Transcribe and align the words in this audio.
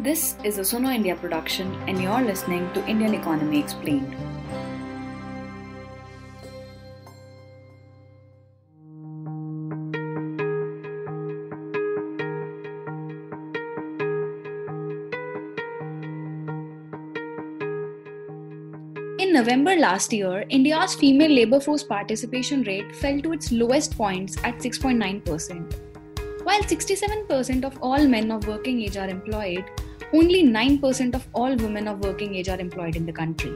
This 0.00 0.36
is 0.44 0.58
a 0.58 0.60
Suno 0.60 0.94
India 0.94 1.16
production, 1.16 1.72
and 1.88 2.00
you're 2.00 2.20
listening 2.20 2.70
to 2.74 2.86
Indian 2.86 3.14
Economy 3.14 3.58
Explained. 3.58 4.14
In 19.18 19.32
November 19.32 19.76
last 19.76 20.12
year, 20.12 20.44
India's 20.50 20.94
female 20.94 21.30
labor 21.30 21.58
force 21.58 21.82
participation 21.82 22.62
rate 22.64 22.94
fell 22.94 23.18
to 23.22 23.32
its 23.32 23.50
lowest 23.50 23.96
points 23.96 24.36
at 24.44 24.58
6.9%. 24.58 25.74
While 26.44 26.60
67% 26.60 27.64
of 27.64 27.76
all 27.82 28.06
men 28.06 28.30
of 28.30 28.46
working 28.46 28.80
age 28.82 28.96
are 28.98 29.08
employed, 29.08 29.64
only 30.12 30.44
9% 30.44 31.14
of 31.14 31.26
all 31.34 31.56
women 31.56 31.88
of 31.88 32.00
working 32.00 32.34
age 32.34 32.48
are 32.48 32.60
employed 32.60 32.96
in 32.96 33.06
the 33.06 33.12
country. 33.12 33.52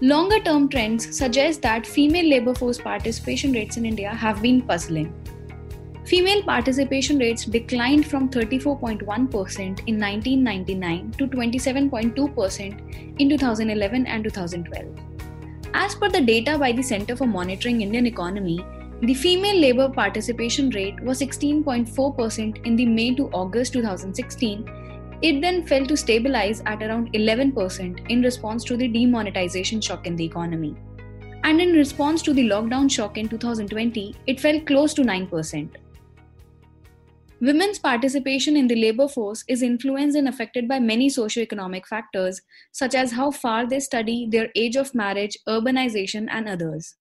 Longer 0.00 0.40
term 0.40 0.68
trends 0.68 1.16
suggest 1.16 1.62
that 1.62 1.86
female 1.86 2.28
labor 2.28 2.54
force 2.54 2.78
participation 2.78 3.52
rates 3.52 3.76
in 3.76 3.86
India 3.86 4.10
have 4.10 4.42
been 4.42 4.60
puzzling. 4.60 5.14
Female 6.04 6.42
participation 6.42 7.18
rates 7.18 7.44
declined 7.44 8.06
from 8.06 8.28
34.1% 8.28 9.58
in 9.86 10.00
1999 10.00 11.12
to 11.12 11.26
27.2% 11.28 13.20
in 13.20 13.28
2011 13.28 14.06
and 14.06 14.24
2012. 14.24 14.86
As 15.74 15.94
per 15.94 16.08
the 16.08 16.20
data 16.20 16.58
by 16.58 16.72
the 16.72 16.82
Center 16.82 17.14
for 17.14 17.26
Monitoring 17.26 17.82
Indian 17.82 18.06
Economy, 18.06 18.58
the 19.02 19.14
female 19.14 19.56
labor 19.56 19.88
participation 19.88 20.70
rate 20.70 21.00
was 21.02 21.20
16.4% 21.20 22.66
in 22.66 22.76
the 22.76 22.86
May 22.86 23.14
to 23.14 23.28
August 23.30 23.72
2016 23.74 24.81
it 25.22 25.40
then 25.40 25.64
fell 25.64 25.86
to 25.86 25.96
stabilize 25.96 26.62
at 26.66 26.82
around 26.82 27.12
11% 27.12 28.10
in 28.10 28.22
response 28.22 28.64
to 28.64 28.76
the 28.76 28.88
demonetization 28.88 29.80
shock 29.80 30.06
in 30.06 30.16
the 30.16 30.24
economy. 30.24 30.76
And 31.44 31.60
in 31.60 31.72
response 31.72 32.22
to 32.22 32.32
the 32.32 32.48
lockdown 32.48 32.90
shock 32.90 33.16
in 33.16 33.28
2020, 33.28 34.14
it 34.26 34.40
fell 34.40 34.60
close 34.60 34.94
to 34.94 35.02
9%. 35.02 35.76
Women's 37.40 37.78
participation 37.78 38.56
in 38.56 38.68
the 38.68 38.76
labor 38.76 39.08
force 39.08 39.42
is 39.48 39.62
influenced 39.62 40.16
and 40.16 40.28
affected 40.28 40.68
by 40.68 40.78
many 40.78 41.08
socio-economic 41.08 41.88
factors, 41.88 42.40
such 42.70 42.94
as 42.94 43.10
how 43.10 43.32
far 43.32 43.66
they 43.66 43.80
study, 43.80 44.28
their 44.30 44.48
age 44.54 44.76
of 44.76 44.94
marriage, 44.94 45.36
urbanization, 45.48 46.28
and 46.30 46.48
others. 46.48 46.94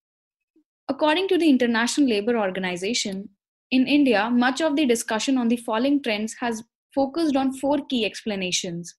According 0.90 1.28
to 1.28 1.38
the 1.38 1.48
International 1.48 2.10
Labour 2.10 2.38
Organization, 2.40 3.30
in 3.70 3.88
India, 3.88 4.30
much 4.32 4.62
of 4.62 4.76
the 4.76 4.86
discussion 4.86 5.38
on 5.38 5.48
the 5.48 5.58
falling 5.58 6.02
trends 6.02 6.34
has 6.40 6.64
focused 6.94 7.36
on 7.36 7.54
four 7.54 7.80
key 7.90 8.06
explanations 8.06 8.96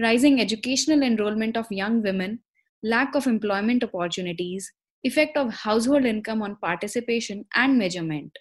rising 0.00 0.40
educational 0.40 1.02
enrollment 1.02 1.56
of 1.56 1.66
young 1.70 2.02
women, 2.02 2.40
lack 2.82 3.14
of 3.14 3.26
employment 3.26 3.84
opportunities, 3.84 4.72
effect 5.04 5.36
of 5.36 5.52
household 5.52 6.04
income 6.04 6.42
on 6.42 6.56
participation, 6.56 7.44
and 7.54 7.78
measurement. 7.78 8.32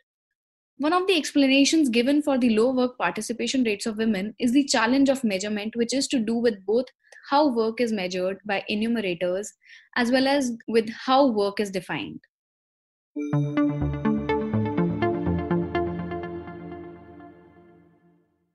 One 0.78 0.94
of 0.94 1.06
the 1.08 1.16
explanations 1.16 1.90
given 1.90 2.22
for 2.24 2.38
the 2.38 2.58
low 2.58 2.72
work 2.72 2.98
participation 2.98 3.64
rates 3.64 3.86
of 3.86 3.98
women 3.98 4.34
is 4.40 4.52
the 4.52 4.66
challenge 4.66 5.10
of 5.10 5.24
measurement, 5.24 5.76
which 5.76 5.94
is 5.94 6.08
to 6.08 6.20
do 6.20 6.36
with 6.36 6.66
both 6.66 6.86
how 7.30 7.54
work 7.54 7.80
is 7.80 7.92
measured 7.92 8.40
by 8.46 8.64
enumerators 8.68 9.54
as 9.96 10.10
well 10.10 10.28
as 10.28 10.54
with 10.68 10.90
how 10.90 11.28
work 11.28 11.60
is 11.60 11.70
defined. 11.70 12.22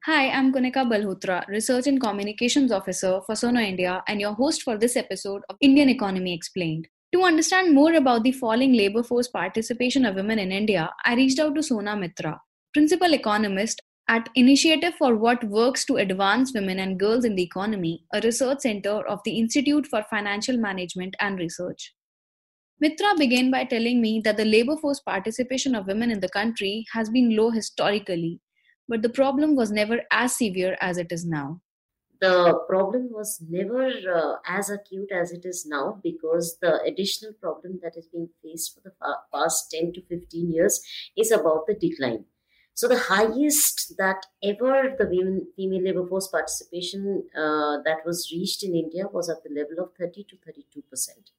Hi, 0.07 0.29
I'm 0.31 0.53
Kunika 0.53 0.85
Balhotra, 0.89 1.45
Research 1.49 1.89
and 1.89 2.01
Communications 2.01 2.71
Officer 2.71 3.21
for 3.27 3.35
Suno 3.35 3.61
India, 3.61 4.05
and 4.07 4.21
your 4.21 4.35
host 4.35 4.63
for 4.63 4.79
this 4.79 4.95
episode 4.95 5.43
of 5.49 5.57
Indian 5.61 5.89
Economy 5.89 6.33
Explained. 6.33 6.87
To 7.13 7.23
understand 7.25 7.75
more 7.75 7.93
about 7.93 8.23
the 8.23 8.31
falling 8.31 8.75
labor 8.75 9.03
force 9.03 9.27
participation 9.27 10.05
of 10.05 10.15
women 10.15 10.39
in 10.39 10.53
India, 10.53 10.89
I 11.05 11.17
reached 11.17 11.41
out 11.41 11.57
to 11.57 11.63
Sona 11.65 11.97
Mitra, 11.97 12.41
Principal 12.73 13.15
Economist 13.15 13.83
at 14.07 14.29
Initiative 14.37 14.95
for 14.95 15.17
What 15.17 15.43
Works 15.43 15.85
to 15.87 15.97
Advance 15.97 16.53
Women 16.55 16.79
and 16.79 17.01
Girls 17.01 17.25
in 17.25 17.35
the 17.35 17.43
Economy, 17.43 18.05
a 18.15 18.21
research 18.21 18.61
center 18.61 19.05
of 19.09 19.19
the 19.25 19.37
Institute 19.37 19.89
for 19.89 20.05
Financial 20.09 20.57
Management 20.57 21.17
and 21.19 21.37
Research. 21.37 21.93
Mitra 22.79 23.17
began 23.19 23.51
by 23.51 23.65
telling 23.65 24.01
me 24.01 24.21
that 24.25 24.37
the 24.37 24.45
labor 24.45 24.77
force 24.77 25.01
participation 25.01 25.75
of 25.75 25.89
women 25.89 26.13
in 26.13 26.21
the 26.21 26.29
country 26.29 26.87
has 26.93 27.11
been 27.11 27.35
low 27.35 27.51
historically 27.51 28.41
but 28.89 29.03
the 29.03 29.09
problem 29.09 29.57
was 29.57 29.71
never 29.71 30.01
as 30.11 30.37
severe 30.37 30.77
as 30.81 30.99
it 30.99 31.13
is 31.13 31.25
now. 31.25 31.61
The 32.21 32.61
problem 32.67 33.11
was 33.13 33.43
never 33.47 33.89
uh, 33.89 34.37
as 34.47 34.71
acute 34.71 35.13
as 35.13 35.33
it 35.33 35.45
is 35.45 35.67
now 35.67 36.01
because 36.03 36.57
the 36.63 36.81
additional 36.83 37.35
problem 37.35 37.79
that 37.83 37.97
is 37.97 38.07
being 38.07 38.31
faced 38.43 38.75
for 38.75 38.81
the 38.81 38.93
past 39.33 39.71
10 39.71 39.93
to 39.93 40.03
15 40.03 40.51
years 40.51 40.81
is 41.17 41.31
about 41.31 41.67
the 41.67 41.75
decline. 41.75 42.25
So 42.73 42.89
the 42.89 42.99
highest 42.99 43.95
that 43.99 44.27
ever 44.43 44.95
the 44.99 45.09
women, 45.09 45.47
female 45.57 45.83
labor 45.83 46.07
force 46.07 46.29
participation 46.29 47.25
uh, 47.35 47.79
that 47.85 48.05
was 48.05 48.31
reached 48.31 48.63
in 48.63 48.75
India 48.75 49.09
was 49.11 49.31
at 49.31 49.43
the 49.43 49.49
level 49.49 49.83
of 49.83 49.95
30 49.99 50.25
to 50.25 50.37
32 50.45 50.83
percent. 50.91 51.31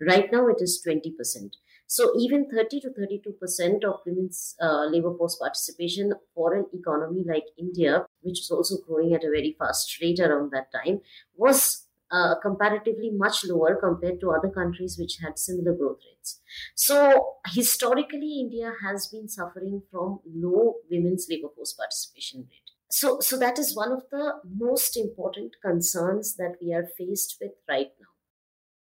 Right 0.00 0.30
now 0.32 0.48
it 0.48 0.60
is 0.60 0.80
20 0.82 1.10
percent. 1.12 1.56
So 1.86 2.12
even 2.18 2.48
30 2.50 2.80
to 2.80 2.90
32% 2.90 3.84
of 3.84 4.00
women's 4.06 4.56
uh, 4.60 4.86
labor 4.86 5.14
force 5.16 5.36
participation 5.36 6.14
for 6.34 6.54
an 6.54 6.66
economy 6.72 7.24
like 7.26 7.44
India, 7.58 8.06
which 8.22 8.40
is 8.40 8.50
also 8.50 8.78
growing 8.86 9.14
at 9.14 9.24
a 9.24 9.30
very 9.30 9.54
fast 9.58 10.00
rate 10.00 10.20
around 10.20 10.50
that 10.52 10.72
time, 10.72 11.00
was 11.36 11.86
uh, 12.10 12.34
comparatively 12.40 13.10
much 13.10 13.44
lower 13.44 13.76
compared 13.76 14.20
to 14.20 14.30
other 14.30 14.48
countries 14.48 14.96
which 14.98 15.18
had 15.22 15.38
similar 15.38 15.74
growth 15.74 15.98
rates. 16.08 16.40
So 16.74 17.36
historically, 17.46 18.40
India 18.40 18.72
has 18.82 19.08
been 19.08 19.28
suffering 19.28 19.82
from 19.90 20.20
low 20.26 20.74
women's 20.90 21.26
labor 21.28 21.48
force 21.54 21.72
participation 21.72 22.40
rate. 22.40 22.70
So, 22.90 23.18
so 23.20 23.36
that 23.38 23.58
is 23.58 23.74
one 23.74 23.90
of 23.90 24.04
the 24.10 24.34
most 24.48 24.96
important 24.96 25.56
concerns 25.60 26.36
that 26.36 26.56
we 26.62 26.72
are 26.72 26.86
faced 26.96 27.36
with 27.40 27.52
right 27.68 27.90
now. 28.00 28.13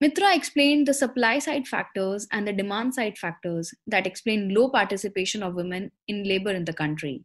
Mitra 0.03 0.35
explained 0.35 0.85
the 0.85 0.93
supply 0.93 1.39
side 1.39 1.65
factors 1.65 2.27
and 2.29 2.45
the 2.45 2.51
demand 2.51 2.93
side 2.93 3.17
factors 3.17 3.73
that 3.87 4.05
explain 4.05 4.53
low 4.53 4.67
participation 4.69 5.41
of 5.41 5.55
women 5.55 5.93
in 6.09 6.25
labor 6.25 6.51
in 6.51 6.65
the 6.65 6.73
country. 6.73 7.23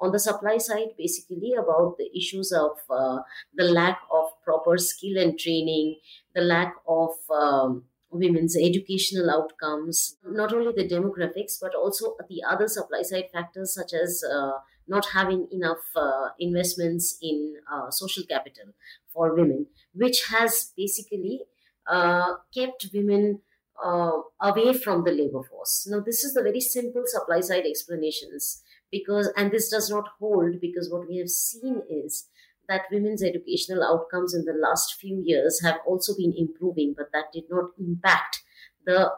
On 0.00 0.12
the 0.12 0.18
supply 0.18 0.56
side, 0.56 0.96
basically 0.96 1.52
about 1.52 1.98
the 1.98 2.08
issues 2.16 2.52
of 2.52 2.78
uh, 2.88 3.18
the 3.54 3.64
lack 3.64 4.00
of 4.10 4.30
proper 4.42 4.78
skill 4.78 5.18
and 5.18 5.38
training, 5.38 5.96
the 6.34 6.40
lack 6.40 6.76
of 6.88 7.10
um, 7.30 7.84
women's 8.08 8.56
educational 8.56 9.28
outcomes, 9.28 10.16
not 10.24 10.54
only 10.54 10.72
the 10.72 10.88
demographics, 10.88 11.58
but 11.60 11.74
also 11.74 12.16
the 12.30 12.42
other 12.48 12.66
supply 12.66 13.02
side 13.02 13.28
factors 13.30 13.74
such 13.74 13.92
as 13.92 14.24
uh, 14.24 14.52
not 14.88 15.04
having 15.12 15.48
enough 15.52 15.84
uh, 15.94 16.28
investments 16.38 17.18
in 17.20 17.56
uh, 17.70 17.90
social 17.90 18.24
capital 18.24 18.72
for 19.12 19.34
women, 19.34 19.66
which 19.92 20.28
has 20.30 20.72
basically 20.78 21.42
uh, 21.88 22.34
kept 22.54 22.86
women 22.92 23.40
uh, 23.82 24.20
away 24.40 24.72
from 24.72 25.04
the 25.04 25.12
labor 25.12 25.42
force. 25.42 25.86
Now, 25.90 26.00
this 26.00 26.24
is 26.24 26.34
the 26.34 26.42
very 26.42 26.60
simple 26.60 27.02
supply 27.06 27.40
side 27.40 27.64
explanations 27.66 28.62
because, 28.90 29.30
and 29.36 29.50
this 29.50 29.70
does 29.70 29.90
not 29.90 30.08
hold 30.18 30.60
because 30.60 30.90
what 30.90 31.08
we 31.08 31.18
have 31.18 31.28
seen 31.28 31.82
is 31.90 32.28
that 32.68 32.82
women's 32.90 33.22
educational 33.22 33.84
outcomes 33.84 34.34
in 34.34 34.44
the 34.44 34.52
last 34.52 34.94
few 34.94 35.22
years 35.24 35.60
have 35.62 35.78
also 35.86 36.16
been 36.16 36.34
improving, 36.36 36.94
but 36.96 37.12
that 37.12 37.26
did 37.32 37.44
not 37.48 37.70
impact 37.78 38.42
the 38.84 39.12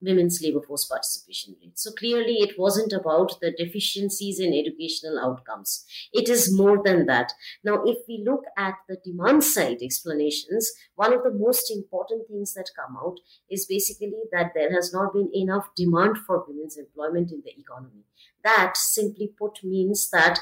women's 0.00 0.40
labor 0.42 0.60
force 0.60 0.84
participation 0.84 1.56
rate. 1.60 1.78
So 1.78 1.92
clearly, 1.92 2.36
it 2.40 2.58
wasn't 2.58 2.92
about 2.92 3.40
the 3.40 3.52
deficiencies 3.52 4.38
in 4.38 4.52
educational 4.52 5.18
outcomes. 5.18 5.84
It 6.12 6.28
is 6.28 6.54
more 6.54 6.82
than 6.82 7.06
that. 7.06 7.32
Now, 7.64 7.82
if 7.84 7.98
we 8.08 8.22
look 8.26 8.44
at 8.56 8.74
the 8.88 8.96
demand 9.04 9.44
side 9.44 9.78
explanations, 9.82 10.70
one 10.94 11.12
of 11.12 11.22
the 11.22 11.32
most 11.32 11.70
important 11.70 12.28
things 12.28 12.54
that 12.54 12.70
come 12.76 12.96
out 12.96 13.16
is 13.50 13.66
basically 13.66 14.12
that 14.32 14.52
there 14.54 14.72
has 14.72 14.92
not 14.92 15.12
been 15.12 15.30
enough 15.34 15.68
demand 15.76 16.18
for 16.26 16.44
women's 16.46 16.76
employment 16.76 17.32
in 17.32 17.42
the 17.44 17.58
economy. 17.58 18.04
That 18.44 18.76
simply 18.76 19.32
put 19.38 19.64
means 19.64 20.10
that 20.10 20.38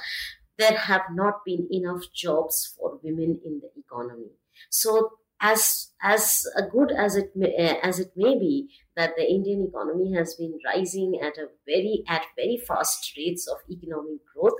there 0.59 0.77
have 0.77 1.03
not 1.13 1.45
been 1.45 1.69
enough 1.71 2.03
jobs 2.15 2.75
for 2.77 3.01
women 3.03 3.41
in 3.45 3.61
the 3.61 3.71
economy. 3.79 4.31
So 4.71 5.19
as 5.41 5.93
as 6.03 6.47
good 6.71 6.93
as 6.93 7.17
it 7.17 7.33
may, 7.35 7.55
uh, 7.57 7.77
as 7.83 7.99
it 7.99 8.13
may 8.17 8.39
be 8.39 8.69
that 8.97 9.15
the 9.17 9.29
Indian 9.29 9.67
economy 9.69 10.13
has 10.15 10.35
been 10.35 10.59
rising 10.65 11.19
at 11.23 11.37
a 11.37 11.49
very 11.67 12.05
at 12.09 12.27
very 12.37 12.57
fast 12.57 13.15
rates 13.17 13.49
of 13.49 13.59
economic 13.71 14.21
growth, 14.33 14.59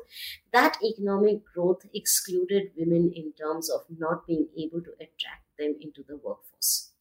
that 0.53 0.77
economic 0.83 1.45
growth 1.55 1.83
excluded 1.95 2.71
women 2.77 3.13
in 3.15 3.33
terms 3.33 3.71
of 3.71 3.83
not 3.97 4.27
being 4.27 4.49
able 4.59 4.83
to 4.83 4.93
attract 4.95 5.47
them 5.59 5.75
into 5.81 6.03
the 6.07 6.17
workforce. 6.17 6.93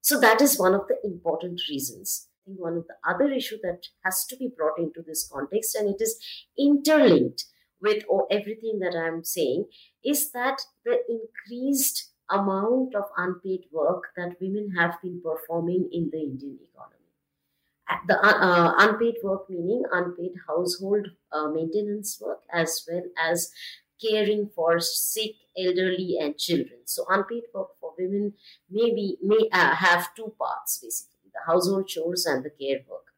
So 0.00 0.20
that 0.20 0.42
is 0.42 0.58
one 0.58 0.74
of 0.74 0.86
the 0.88 0.96
important 1.02 1.62
reasons. 1.70 2.28
I 2.28 2.50
think 2.50 2.60
one 2.60 2.76
of 2.76 2.86
the 2.86 2.96
other 3.08 3.32
issue 3.32 3.56
that 3.62 3.86
has 4.04 4.26
to 4.26 4.36
be 4.36 4.52
brought 4.54 4.78
into 4.78 5.00
this 5.00 5.26
context, 5.26 5.74
and 5.74 5.88
it 5.88 6.02
is 6.02 6.18
interlinked 6.58 7.46
with 7.80 8.04
everything 8.30 8.80
that 8.80 8.94
I'm 8.96 9.24
saying 9.24 9.66
is 10.04 10.30
that 10.32 10.60
the 10.84 10.98
increased 11.08 12.10
amount 12.30 12.94
of 12.94 13.04
unpaid 13.16 13.64
work 13.72 14.04
that 14.16 14.36
women 14.40 14.74
have 14.78 15.00
been 15.02 15.20
performing 15.22 15.88
in 15.92 16.10
the 16.10 16.18
Indian 16.18 16.58
economy. 16.62 17.00
The 18.06 18.18
uh, 18.18 18.38
uh, 18.38 18.74
unpaid 18.78 19.16
work 19.22 19.48
meaning 19.50 19.82
unpaid 19.92 20.32
household 20.48 21.08
uh, 21.32 21.48
maintenance 21.48 22.18
work 22.20 22.40
as 22.52 22.86
well 22.88 23.02
as 23.18 23.50
caring 24.00 24.50
for 24.54 24.80
sick, 24.80 25.32
elderly, 25.56 26.16
and 26.20 26.36
children. 26.38 26.80
So 26.86 27.04
unpaid 27.08 27.44
work 27.54 27.68
for 27.80 27.92
women 27.98 28.34
may 28.70 28.94
be 28.94 29.18
may 29.22 29.48
uh, 29.52 29.74
have 29.74 30.14
two 30.14 30.32
parts 30.38 30.78
basically: 30.78 31.30
the 31.32 31.40
household 31.46 31.86
chores 31.88 32.24
and 32.26 32.44
the 32.44 32.50
care 32.50 32.80
work. 32.88 33.12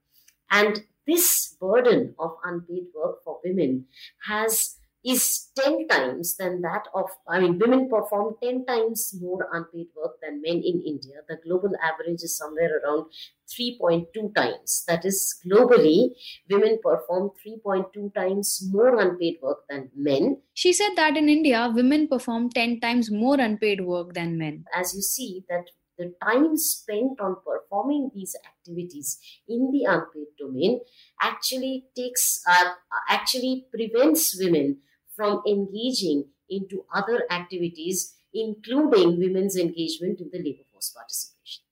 And 0.50 0.84
this 1.06 1.56
burden 1.60 2.14
of 2.18 2.36
unpaid 2.44 2.86
work 2.94 3.22
for 3.24 3.38
women 3.44 3.86
has 4.26 4.76
is 5.06 5.50
10 5.58 5.86
times 5.88 6.36
than 6.36 6.60
that 6.62 6.86
of 7.00 7.08
i 7.28 7.38
mean 7.40 7.58
women 7.62 7.88
perform 7.88 8.34
10 8.42 8.64
times 8.70 9.14
more 9.20 9.46
unpaid 9.52 9.86
work 9.96 10.14
than 10.22 10.40
men 10.42 10.58
in 10.70 10.82
india. 10.92 11.22
The 11.28 11.38
global 11.44 11.72
average 11.82 12.22
is 12.22 12.36
somewhere 12.36 12.80
around 12.80 13.06
3.2 13.48 14.34
times. 14.34 14.84
That 14.88 15.04
is 15.04 15.38
globally 15.46 16.10
women 16.50 16.80
perform 16.82 17.30
3.2 17.44 18.14
times 18.14 18.68
more 18.72 18.98
unpaid 19.00 19.38
work 19.40 19.60
than 19.70 19.90
men. 19.94 20.42
She 20.54 20.72
said 20.72 20.96
that 20.96 21.16
in 21.16 21.28
india 21.28 21.70
women 21.74 22.08
perform 22.08 22.50
10 22.50 22.80
times 22.80 23.10
more 23.10 23.38
unpaid 23.40 23.84
work 23.86 24.14
than 24.14 24.36
men. 24.38 24.64
As 24.74 24.94
you 24.94 25.02
see 25.02 25.44
that 25.48 25.66
the 25.98 26.14
time 26.22 26.56
spent 26.56 27.20
on 27.20 27.36
performing 27.44 28.10
these 28.14 28.36
activities 28.44 29.18
in 29.48 29.70
the 29.72 29.84
unpaid 29.84 30.28
domain 30.38 30.80
actually 31.20 31.86
takes 31.96 32.42
uh, 32.48 32.72
actually 33.08 33.66
prevents 33.72 34.38
women 34.42 34.78
from 35.16 35.42
engaging 35.46 36.24
into 36.48 36.84
other 36.94 37.24
activities 37.30 38.14
including 38.34 39.18
women's 39.18 39.56
engagement 39.56 40.20
in 40.20 40.30
the 40.32 40.38
labor 40.38 40.64
force 40.72 40.90
participation 40.90 41.62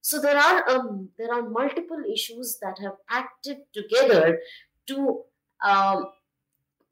so 0.00 0.20
there 0.20 0.36
are 0.36 0.68
um, 0.68 1.10
there 1.18 1.32
are 1.32 1.48
multiple 1.48 2.02
issues 2.12 2.58
that 2.60 2.78
have 2.78 2.96
acted 3.08 3.58
together 3.72 4.40
to 4.88 5.22
um, 5.64 6.06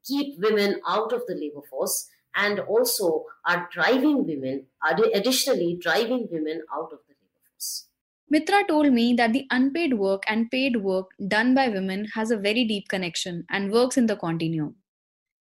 keep 0.05 0.39
women 0.39 0.79
out 0.87 1.13
of 1.13 1.25
the 1.27 1.35
labor 1.35 1.61
force 1.69 2.09
and 2.35 2.59
also 2.59 3.25
are 3.45 3.67
driving 3.71 4.25
women, 4.25 4.65
additionally 5.13 5.77
driving 5.81 6.27
women 6.31 6.61
out 6.73 6.91
of 6.93 6.99
the 7.07 7.13
labor 7.13 7.41
force. 7.51 7.87
Mitra 8.29 8.63
told 8.67 8.93
me 8.93 9.13
that 9.13 9.33
the 9.33 9.45
unpaid 9.51 9.95
work 9.95 10.23
and 10.27 10.49
paid 10.49 10.77
work 10.77 11.09
done 11.27 11.53
by 11.53 11.67
women 11.67 12.05
has 12.15 12.31
a 12.31 12.37
very 12.37 12.63
deep 12.63 12.87
connection 12.87 13.45
and 13.49 13.71
works 13.71 13.97
in 13.97 14.05
the 14.05 14.15
continuum. 14.15 14.75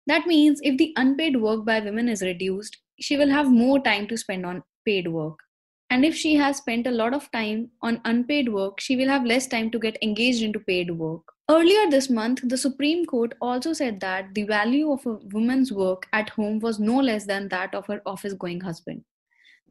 That 0.08 0.26
means 0.26 0.58
if 0.62 0.78
the 0.78 0.94
unpaid 0.96 1.40
work 1.40 1.66
by 1.66 1.80
women 1.80 2.08
is 2.08 2.22
reduced, 2.22 2.78
she 2.98 3.18
will 3.18 3.28
have 3.28 3.50
more 3.50 3.78
time 3.78 4.08
to 4.08 4.16
spend 4.16 4.46
on 4.46 4.62
paid 4.86 5.06
work. 5.06 5.38
And 5.90 6.02
if 6.02 6.14
she 6.14 6.34
has 6.36 6.56
spent 6.56 6.86
a 6.86 6.90
lot 6.90 7.12
of 7.12 7.30
time 7.30 7.70
on 7.82 8.00
unpaid 8.06 8.48
work, 8.48 8.80
she 8.80 8.96
will 8.96 9.08
have 9.08 9.26
less 9.26 9.46
time 9.46 9.70
to 9.70 9.78
get 9.78 9.98
engaged 10.02 10.42
into 10.42 10.60
paid 10.60 10.90
work. 10.90 11.20
Earlier 11.50 11.90
this 11.90 12.08
month, 12.08 12.40
the 12.42 12.56
Supreme 12.56 13.04
Court 13.04 13.34
also 13.42 13.74
said 13.74 14.00
that 14.00 14.34
the 14.34 14.44
value 14.44 14.90
of 14.92 15.04
a 15.06 15.18
woman's 15.32 15.72
work 15.72 16.06
at 16.14 16.30
home 16.30 16.58
was 16.58 16.78
no 16.78 16.96
less 16.96 17.26
than 17.26 17.48
that 17.50 17.74
of 17.74 17.86
her 17.86 18.00
office 18.06 18.32
going 18.32 18.60
husband. 18.62 19.04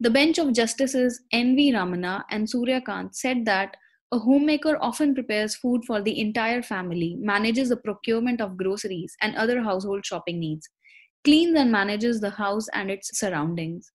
The 0.00 0.10
bench 0.10 0.38
of 0.38 0.52
Justices 0.52 1.20
N.V. 1.32 1.72
Ramana 1.72 2.22
and 2.30 2.48
Surya 2.48 2.80
Kant 2.80 3.16
said 3.16 3.44
that 3.46 3.76
a 4.10 4.18
homemaker 4.18 4.78
often 4.80 5.14
prepares 5.14 5.54
food 5.54 5.84
for 5.84 6.00
the 6.00 6.18
entire 6.20 6.62
family, 6.62 7.16
manages 7.18 7.68
the 7.68 7.76
procurement 7.76 8.40
of 8.40 8.56
groceries 8.56 9.14
and 9.20 9.36
other 9.36 9.62
household 9.62 10.04
shopping 10.06 10.40
needs, 10.40 10.68
cleans 11.24 11.58
and 11.58 11.70
manages 11.70 12.20
the 12.20 12.30
house 12.30 12.66
and 12.72 12.90
its 12.90 13.18
surroundings, 13.18 13.92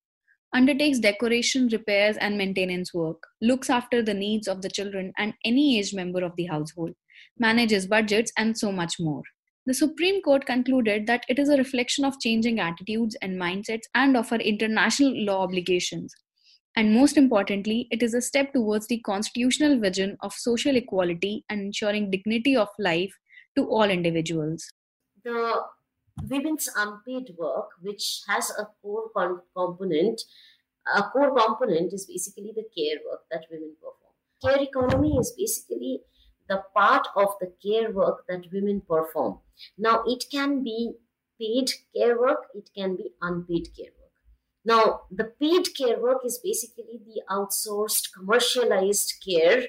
undertakes 0.53 0.99
decoration, 0.99 1.67
repairs, 1.71 2.15
and 2.17 2.37
maintenance 2.37 2.93
work, 2.93 3.23
looks 3.41 3.69
after 3.69 4.03
the 4.03 4.13
needs 4.13 4.47
of 4.47 4.61
the 4.61 4.69
children 4.69 5.11
and 5.17 5.33
any 5.43 5.79
aged 5.79 5.95
member 5.95 6.23
of 6.23 6.35
the 6.35 6.45
household 6.45 6.93
manages 7.39 7.87
budgets, 7.87 8.31
and 8.37 8.57
so 8.57 8.71
much 8.71 8.99
more. 8.99 9.23
The 9.65 9.73
Supreme 9.73 10.21
Court 10.21 10.45
concluded 10.45 11.07
that 11.07 11.23
it 11.29 11.39
is 11.39 11.49
a 11.49 11.57
reflection 11.57 12.05
of 12.05 12.19
changing 12.19 12.59
attitudes 12.59 13.15
and 13.21 13.39
mindsets 13.39 13.83
and 13.95 14.17
of 14.17 14.31
our 14.31 14.39
international 14.39 15.13
law 15.25 15.41
obligations. 15.43 16.13
And 16.75 16.93
most 16.93 17.17
importantly, 17.17 17.87
it 17.91 18.01
is 18.03 18.13
a 18.13 18.21
step 18.21 18.53
towards 18.53 18.87
the 18.87 18.99
constitutional 18.99 19.79
vision 19.79 20.17
of 20.21 20.33
social 20.33 20.75
equality 20.75 21.45
and 21.49 21.61
ensuring 21.61 22.09
dignity 22.11 22.55
of 22.55 22.69
life 22.79 23.13
to 23.55 23.67
all 23.67 23.83
individuals. 23.89 24.71
The 25.23 25.63
women's 26.29 26.69
unpaid 26.75 27.35
work, 27.37 27.69
which 27.81 28.21
has 28.27 28.51
a 28.51 28.67
core 28.81 29.09
component, 29.55 30.21
a 30.95 31.03
core 31.03 31.35
component 31.35 31.93
is 31.93 32.05
basically 32.05 32.51
the 32.55 32.65
care 32.75 32.99
work 33.09 33.21
that 33.31 33.45
women 33.51 33.75
perform. 33.81 34.13
Care 34.41 34.61
economy 34.63 35.17
is 35.17 35.31
basically 35.37 36.01
the 36.49 36.63
part 36.75 37.07
of 37.15 37.29
the 37.39 37.53
care 37.63 37.91
work 37.91 38.25
that 38.27 38.51
women 38.51 38.81
perform. 38.81 39.39
Now, 39.77 40.03
it 40.05 40.25
can 40.31 40.63
be 40.63 40.93
paid 41.39 41.71
care 41.95 42.19
work, 42.19 42.47
it 42.53 42.69
can 42.75 42.95
be 42.95 43.11
unpaid 43.21 43.69
care 43.75 43.91
work. 43.99 44.02
Now, 44.65 45.01
the 45.11 45.25
paid 45.25 45.75
care 45.77 45.99
work 45.99 46.19
is 46.25 46.39
basically 46.43 47.01
the 47.05 47.21
outsourced, 47.29 48.13
commercialized 48.13 49.13
care 49.25 49.63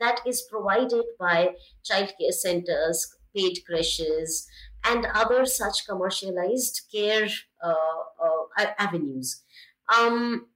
that 0.00 0.20
is 0.26 0.46
provided 0.50 1.04
by 1.18 1.54
childcare 1.82 2.32
centers, 2.32 3.16
paid 3.34 3.60
creches, 3.66 4.46
and 4.84 5.06
other 5.14 5.46
such 5.46 5.86
commercialized 5.86 6.82
care 6.92 7.28
uh, 7.62 7.74
uh, 8.22 8.66
avenues. 8.78 9.42
Um, 9.94 10.48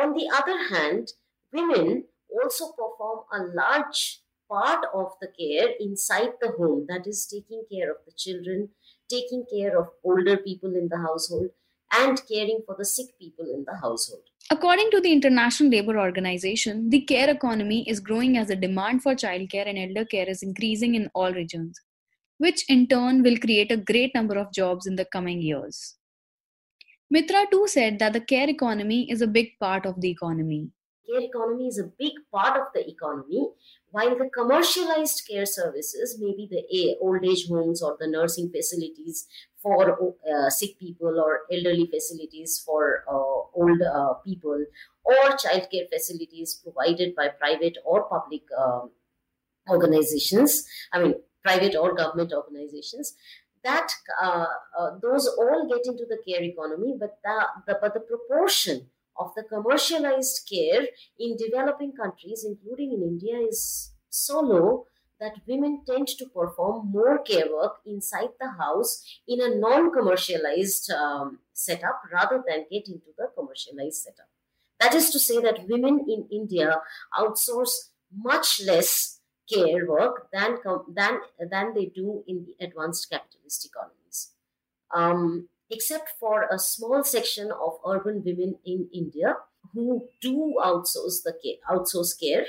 on 0.00 0.12
the 0.12 0.30
other 0.32 0.74
hand, 0.74 1.12
women 1.52 2.04
also 2.30 2.72
perform 2.72 3.20
a 3.32 3.42
large 3.54 4.20
part 4.50 4.86
of 4.94 5.12
the 5.20 5.28
care 5.28 5.70
inside 5.80 6.30
the 6.40 6.52
home 6.56 6.86
that 6.88 7.06
is 7.06 7.26
taking 7.26 7.64
care 7.70 7.90
of 7.90 7.98
the 8.06 8.12
children 8.16 8.70
taking 9.10 9.44
care 9.50 9.78
of 9.78 9.88
older 10.04 10.36
people 10.36 10.74
in 10.74 10.88
the 10.88 10.98
household 10.98 11.48
and 11.92 12.20
caring 12.30 12.62
for 12.66 12.76
the 12.78 12.84
sick 12.84 13.06
people 13.18 13.46
in 13.46 13.64
the 13.66 13.76
household. 13.76 14.22
According 14.50 14.90
to 14.92 15.00
the 15.00 15.12
international 15.12 15.70
labor 15.70 15.98
organization 15.98 16.88
the 16.90 17.00
care 17.00 17.30
economy 17.30 17.88
is 17.88 18.00
growing 18.00 18.36
as 18.36 18.48
the 18.48 18.56
demand 18.56 19.02
for 19.02 19.14
childcare 19.14 19.68
and 19.68 19.78
elder 19.78 20.04
care 20.04 20.28
is 20.28 20.42
increasing 20.42 20.94
in 20.94 21.10
all 21.14 21.32
regions 21.32 21.80
which 22.38 22.64
in 22.68 22.86
turn 22.86 23.22
will 23.22 23.36
create 23.36 23.70
a 23.72 23.76
great 23.76 24.14
number 24.14 24.38
of 24.38 24.52
jobs 24.52 24.86
in 24.86 24.96
the 24.96 25.04
coming 25.04 25.42
years. 25.42 25.96
Mitra 27.10 27.46
too 27.50 27.66
said 27.66 27.98
that 27.98 28.12
the 28.12 28.20
care 28.20 28.48
economy 28.48 29.10
is 29.10 29.22
a 29.22 29.26
big 29.26 29.58
part 29.58 29.84
of 29.86 30.00
the 30.00 30.10
economy 30.10 30.70
care 31.08 31.20
economy 31.20 31.66
is 31.68 31.78
a 31.78 31.84
big 31.84 32.12
part 32.32 32.60
of 32.60 32.66
the 32.74 32.88
economy, 32.88 33.48
while 33.90 34.16
the 34.16 34.28
commercialized 34.28 35.22
care 35.28 35.46
services, 35.46 36.18
maybe 36.20 36.48
the 36.50 36.96
old 37.00 37.24
age 37.24 37.48
homes 37.48 37.82
or 37.82 37.96
the 37.98 38.06
nursing 38.06 38.50
facilities 38.50 39.26
for 39.62 40.14
uh, 40.32 40.50
sick 40.50 40.78
people 40.78 41.18
or 41.18 41.40
elderly 41.52 41.86
facilities 41.86 42.62
for 42.64 43.04
uh, 43.08 43.58
old 43.60 43.80
uh, 43.82 44.14
people, 44.24 44.64
or 45.04 45.14
childcare 45.36 45.88
facilities 45.92 46.60
provided 46.62 47.14
by 47.16 47.28
private 47.28 47.78
or 47.84 48.04
public 48.04 48.42
um, 48.56 48.90
organizations, 49.68 50.66
I 50.92 51.02
mean, 51.02 51.14
private 51.42 51.74
or 51.76 51.94
government 51.94 52.32
organizations, 52.32 53.14
that 53.64 53.90
uh, 54.22 54.46
uh, 54.78 54.90
those 55.02 55.26
all 55.26 55.68
get 55.68 55.86
into 55.86 56.04
the 56.08 56.18
care 56.26 56.42
economy, 56.42 56.96
but 56.98 57.18
the, 57.24 57.46
the 57.66 57.78
but 57.80 57.94
the 57.94 58.00
proportion 58.00 58.86
of 59.18 59.34
the 59.34 59.42
commercialized 59.42 60.48
care 60.50 60.86
in 61.18 61.36
developing 61.36 61.92
countries, 61.92 62.44
including 62.46 62.92
in 62.92 63.02
India, 63.02 63.38
is 63.38 63.92
so 64.08 64.40
low 64.40 64.86
that 65.20 65.34
women 65.46 65.82
tend 65.86 66.06
to 66.06 66.26
perform 66.26 66.90
more 66.90 67.18
care 67.18 67.46
work 67.52 67.78
inside 67.84 68.28
the 68.40 68.50
house 68.52 69.04
in 69.26 69.40
a 69.40 69.54
non 69.54 69.92
commercialized 69.92 70.90
um, 70.90 71.40
setup 71.52 72.00
rather 72.12 72.42
than 72.46 72.66
get 72.70 72.88
into 72.88 73.10
the 73.16 73.28
commercialized 73.36 74.02
setup. 74.02 74.28
That 74.80 74.94
is 74.94 75.10
to 75.10 75.18
say, 75.18 75.40
that 75.40 75.68
women 75.68 76.06
in 76.08 76.28
India 76.30 76.80
outsource 77.18 77.90
much 78.14 78.62
less 78.64 79.20
care 79.52 79.86
work 79.88 80.28
than, 80.32 80.58
than, 80.94 81.20
than 81.50 81.74
they 81.74 81.86
do 81.86 82.22
in 82.28 82.46
the 82.46 82.64
advanced 82.64 83.10
capitalist 83.10 83.66
economies. 83.66 84.32
Um, 84.94 85.48
except 85.70 86.12
for 86.18 86.46
a 86.50 86.58
small 86.58 87.04
section 87.04 87.50
of 87.50 87.78
urban 87.86 88.22
women 88.24 88.56
in 88.64 88.88
India 88.92 89.36
who 89.74 90.08
do 90.20 90.56
outsource 90.64 91.22
the 91.24 91.34
care, 91.42 91.60
outsource 91.70 92.18
care 92.18 92.46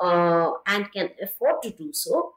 uh, 0.00 0.52
and 0.66 0.92
can 0.92 1.10
afford 1.22 1.62
to 1.62 1.70
do 1.70 1.92
so. 1.92 2.32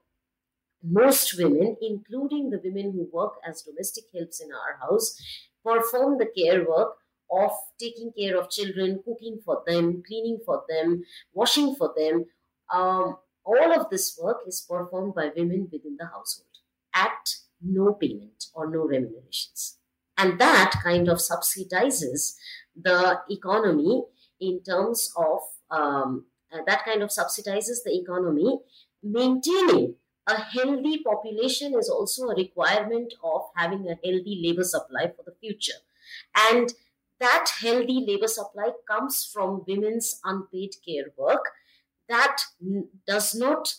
Most 0.81 1.38
women, 1.38 1.75
including 1.81 2.49
the 2.49 2.61
women 2.63 2.93
who 2.93 3.09
work 3.11 3.33
as 3.45 3.63
domestic 3.63 4.05
helps 4.15 4.39
in 4.41 4.49
our 4.51 4.77
house, 4.88 5.17
perform 5.63 6.17
the 6.17 6.27
care 6.38 6.65
work 6.67 6.95
of 7.31 7.51
taking 7.79 8.11
care 8.17 8.38
of 8.38 8.49
children, 8.49 9.01
cooking 9.05 9.39
for 9.43 9.61
them, 9.67 10.01
cleaning 10.07 10.39
for 10.45 10.63
them, 10.69 11.03
washing 11.33 11.75
for 11.75 11.93
them. 11.95 12.25
Um, 12.73 13.17
all 13.43 13.73
of 13.79 13.89
this 13.89 14.17
work 14.21 14.38
is 14.47 14.65
performed 14.67 15.15
by 15.15 15.31
women 15.35 15.67
within 15.71 15.97
the 15.97 16.05
household 16.05 16.47
at 16.93 17.35
no 17.61 17.93
payment 17.93 18.45
or 18.53 18.69
no 18.69 18.88
remunerations. 18.88 19.78
And 20.19 20.38
that 20.39 20.73
kind 20.83 21.07
of 21.07 21.17
subsidizes 21.17 22.35
the 22.75 23.19
economy 23.29 24.03
in 24.39 24.61
terms 24.63 25.11
of 25.17 25.39
um, 25.71 26.25
uh, 26.51 26.59
that 26.67 26.83
kind 26.83 27.01
of 27.01 27.09
subsidizes 27.09 27.83
the 27.85 27.97
economy. 28.01 28.59
Maintaining 29.01 29.95
a 30.27 30.35
healthy 30.35 31.01
population 31.03 31.73
is 31.79 31.89
also 31.89 32.27
a 32.27 32.35
requirement 32.35 33.13
of 33.23 33.43
having 33.55 33.88
a 33.88 33.97
healthy 34.05 34.41
labor 34.43 34.63
supply 34.63 35.11
for 35.15 35.23
the 35.25 35.35
future. 35.39 35.79
And 36.51 36.73
that 37.19 37.49
healthy 37.61 38.03
labor 38.05 38.27
supply 38.27 38.71
comes 38.89 39.29
from 39.31 39.63
women's 39.67 40.19
unpaid 40.23 40.71
care 40.85 41.11
work 41.17 41.45
that 42.09 42.41
does 43.07 43.35
not 43.35 43.75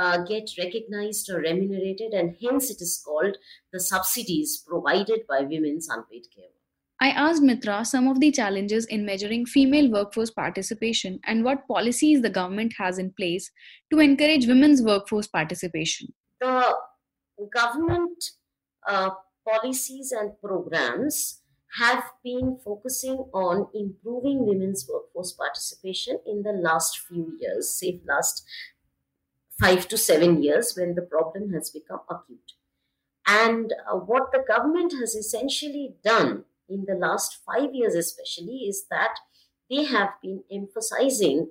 uh, 0.00 0.18
get 0.24 0.50
recognized 0.58 1.30
or 1.30 1.40
remunerated, 1.40 2.12
and 2.12 2.36
hence 2.42 2.70
it 2.70 2.80
is 2.80 3.02
called 3.04 3.36
the 3.72 3.80
subsidies 3.80 4.64
provided 4.66 5.26
by 5.28 5.40
women's 5.40 5.88
unpaid 5.90 6.24
care 6.34 6.44
work. 6.44 6.54
I 7.02 7.10
asked 7.10 7.42
Mitra 7.42 7.84
some 7.84 8.08
of 8.08 8.20
the 8.20 8.30
challenges 8.30 8.86
in 8.86 9.04
measuring 9.04 9.44
female 9.46 9.90
workforce 9.90 10.30
participation 10.30 11.18
and 11.26 11.44
what 11.44 11.68
policies 11.68 12.22
the 12.22 12.30
government 12.30 12.74
has 12.78 12.98
in 12.98 13.12
place 13.12 13.50
to 13.92 13.98
encourage 13.98 14.46
women's 14.46 14.82
workforce 14.82 15.26
participation. 15.26 16.08
The 16.40 16.74
government 17.54 18.24
uh, 18.88 19.10
policies 19.46 20.12
and 20.12 20.32
programs 20.42 21.42
have 21.78 22.04
been 22.24 22.58
focusing 22.64 23.18
on 23.32 23.68
improving 23.74 24.46
women's 24.46 24.88
workforce 24.90 25.32
participation 25.32 26.18
in 26.26 26.42
the 26.42 26.52
last 26.52 26.98
few 26.98 27.36
years, 27.38 27.70
say 27.78 28.00
last 28.06 28.44
five 29.60 29.86
to 29.88 29.96
seven 29.98 30.42
years 30.42 30.74
when 30.76 30.94
the 30.94 31.02
problem 31.02 31.52
has 31.52 31.70
become 31.70 32.00
acute. 32.08 32.52
And 33.26 33.72
uh, 33.90 33.96
what 33.96 34.32
the 34.32 34.42
government 34.46 34.92
has 34.98 35.14
essentially 35.14 35.94
done 36.02 36.44
in 36.68 36.86
the 36.86 36.94
last 36.94 37.38
five 37.44 37.74
years, 37.74 37.94
especially, 37.94 38.64
is 38.68 38.86
that 38.90 39.14
they 39.68 39.84
have 39.84 40.10
been 40.22 40.42
emphasizing 40.50 41.50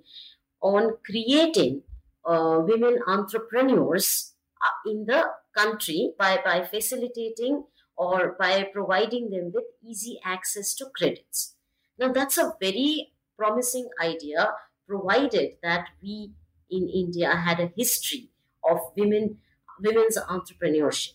on 0.61 0.97
creating 1.05 1.83
uh, 2.25 2.59
women 2.61 2.99
entrepreneurs 3.07 4.33
uh, 4.61 4.91
in 4.91 5.05
the 5.05 5.23
country 5.55 6.11
by, 6.17 6.39
by 6.43 6.63
facilitating 6.63 7.63
or 7.95 8.35
by 8.39 8.67
providing 8.73 9.29
them 9.29 9.51
with 9.53 9.65
easy 9.83 10.19
access 10.25 10.73
to 10.75 10.85
credits. 10.97 11.55
Now, 11.97 12.11
that's 12.11 12.37
a 12.37 12.53
very 12.61 13.11
promising 13.37 13.89
idea, 14.01 14.51
provided 14.87 15.57
that 15.63 15.87
we 16.01 16.31
in 16.69 16.89
India 16.89 17.35
had 17.35 17.59
a 17.59 17.71
history 17.75 18.29
of 18.63 18.79
women 18.95 19.39
women's 19.81 20.17
entrepreneurship. 20.17 21.13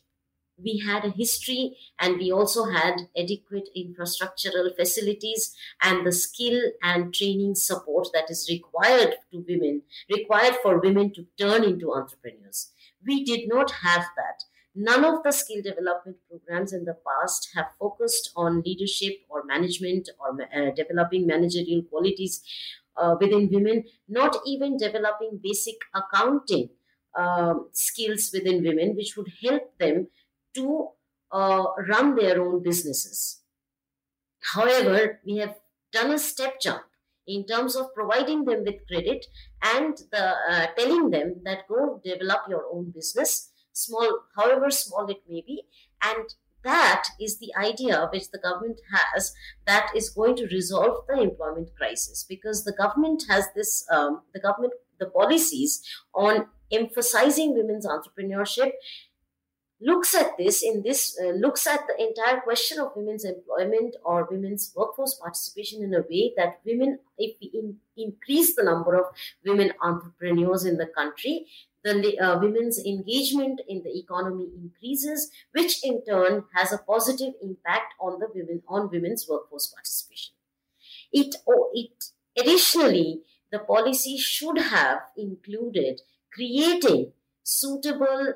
We 0.56 0.78
had 0.78 1.04
a 1.04 1.10
history 1.10 1.76
and 1.98 2.16
we 2.16 2.30
also 2.30 2.66
had 2.66 3.08
adequate 3.18 3.68
infrastructural 3.76 4.74
facilities 4.76 5.54
and 5.82 6.06
the 6.06 6.12
skill 6.12 6.60
and 6.82 7.12
training 7.12 7.56
support 7.56 8.08
that 8.14 8.30
is 8.30 8.48
required 8.48 9.16
to 9.32 9.44
women, 9.48 9.82
required 10.08 10.54
for 10.62 10.80
women 10.80 11.12
to 11.14 11.26
turn 11.38 11.64
into 11.64 11.92
entrepreneurs. 11.92 12.72
We 13.04 13.24
did 13.24 13.48
not 13.48 13.70
have 13.82 14.06
that. 14.16 14.44
None 14.76 15.04
of 15.04 15.22
the 15.24 15.32
skill 15.32 15.62
development 15.62 16.18
programs 16.28 16.72
in 16.72 16.84
the 16.84 16.98
past 17.06 17.50
have 17.54 17.66
focused 17.78 18.30
on 18.36 18.62
leadership 18.62 19.24
or 19.28 19.44
management 19.44 20.08
or 20.18 20.40
uh, 20.42 20.70
developing 20.70 21.26
managerial 21.26 21.82
qualities 21.82 22.42
uh, 22.96 23.16
within 23.20 23.48
women, 23.50 23.84
not 24.08 24.36
even 24.46 24.76
developing 24.76 25.40
basic 25.42 25.76
accounting 25.94 26.68
um, 27.18 27.68
skills 27.72 28.30
within 28.32 28.62
women, 28.62 28.96
which 28.96 29.16
would 29.16 29.28
help 29.42 29.76
them 29.78 30.08
to 30.54 30.88
uh, 31.32 31.64
run 31.88 32.14
their 32.14 32.40
own 32.42 32.62
businesses. 32.62 33.42
However, 34.52 35.20
we 35.24 35.38
have 35.38 35.56
done 35.92 36.12
a 36.12 36.18
step 36.18 36.60
jump 36.60 36.84
in 37.26 37.46
terms 37.46 37.74
of 37.76 37.94
providing 37.94 38.44
them 38.44 38.64
with 38.64 38.86
credit 38.86 39.24
and 39.62 39.96
the, 40.12 40.34
uh, 40.50 40.66
telling 40.76 41.10
them 41.10 41.40
that 41.44 41.66
go 41.68 42.00
develop 42.04 42.42
your 42.48 42.64
own 42.72 42.90
business, 42.94 43.50
small, 43.72 44.20
however 44.36 44.70
small 44.70 45.06
it 45.08 45.22
may 45.28 45.42
be, 45.46 45.64
and 46.02 46.34
that 46.64 47.08
is 47.20 47.38
the 47.38 47.52
idea 47.56 48.08
which 48.12 48.30
the 48.30 48.38
government 48.38 48.80
has 48.92 49.32
that 49.66 49.90
is 49.94 50.08
going 50.10 50.36
to 50.36 50.46
resolve 50.46 51.04
the 51.08 51.20
employment 51.20 51.68
crisis 51.76 52.24
because 52.28 52.64
the 52.64 52.72
government 52.72 53.24
has 53.28 53.46
this 53.54 53.86
um, 53.90 54.22
the 54.32 54.40
government 54.40 54.72
the 54.98 55.06
policies 55.06 55.82
on 56.14 56.46
emphasizing 56.72 57.54
women's 57.54 57.86
entrepreneurship 57.86 58.72
looks 59.80 60.14
at 60.14 60.36
this 60.38 60.62
in 60.62 60.82
this 60.82 61.18
uh, 61.22 61.30
looks 61.30 61.66
at 61.66 61.80
the 61.86 62.06
entire 62.06 62.40
question 62.40 62.78
of 62.78 62.92
women's 62.96 63.24
employment 63.24 63.96
or 64.04 64.26
women's 64.30 64.72
workforce 64.74 65.14
participation 65.14 65.82
in 65.82 65.92
a 65.94 66.02
way 66.10 66.32
that 66.36 66.60
women 66.64 66.98
if 67.18 67.36
we 67.40 67.50
in, 67.52 67.76
increase 67.96 68.54
the 68.56 68.62
number 68.62 68.94
of 68.94 69.06
women 69.44 69.72
entrepreneurs 69.82 70.64
in 70.64 70.76
the 70.76 70.86
country 70.86 71.46
the 71.84 72.18
uh, 72.18 72.38
women's 72.40 72.78
engagement 72.78 73.60
in 73.68 73.82
the 73.82 73.96
economy 73.98 74.48
increases, 74.56 75.30
which 75.52 75.84
in 75.84 76.02
turn 76.04 76.44
has 76.54 76.72
a 76.72 76.78
positive 76.78 77.34
impact 77.42 77.94
on 78.00 78.18
the 78.18 78.28
women 78.34 78.62
on 78.66 78.90
women's 78.90 79.26
workforce 79.28 79.66
participation. 79.66 80.34
It, 81.12 81.36
oh, 81.48 81.70
it 81.74 82.04
additionally, 82.38 83.20
the 83.52 83.58
policy 83.58 84.16
should 84.16 84.58
have 84.58 85.00
included 85.16 86.00
creating 86.32 87.12
suitable 87.42 88.34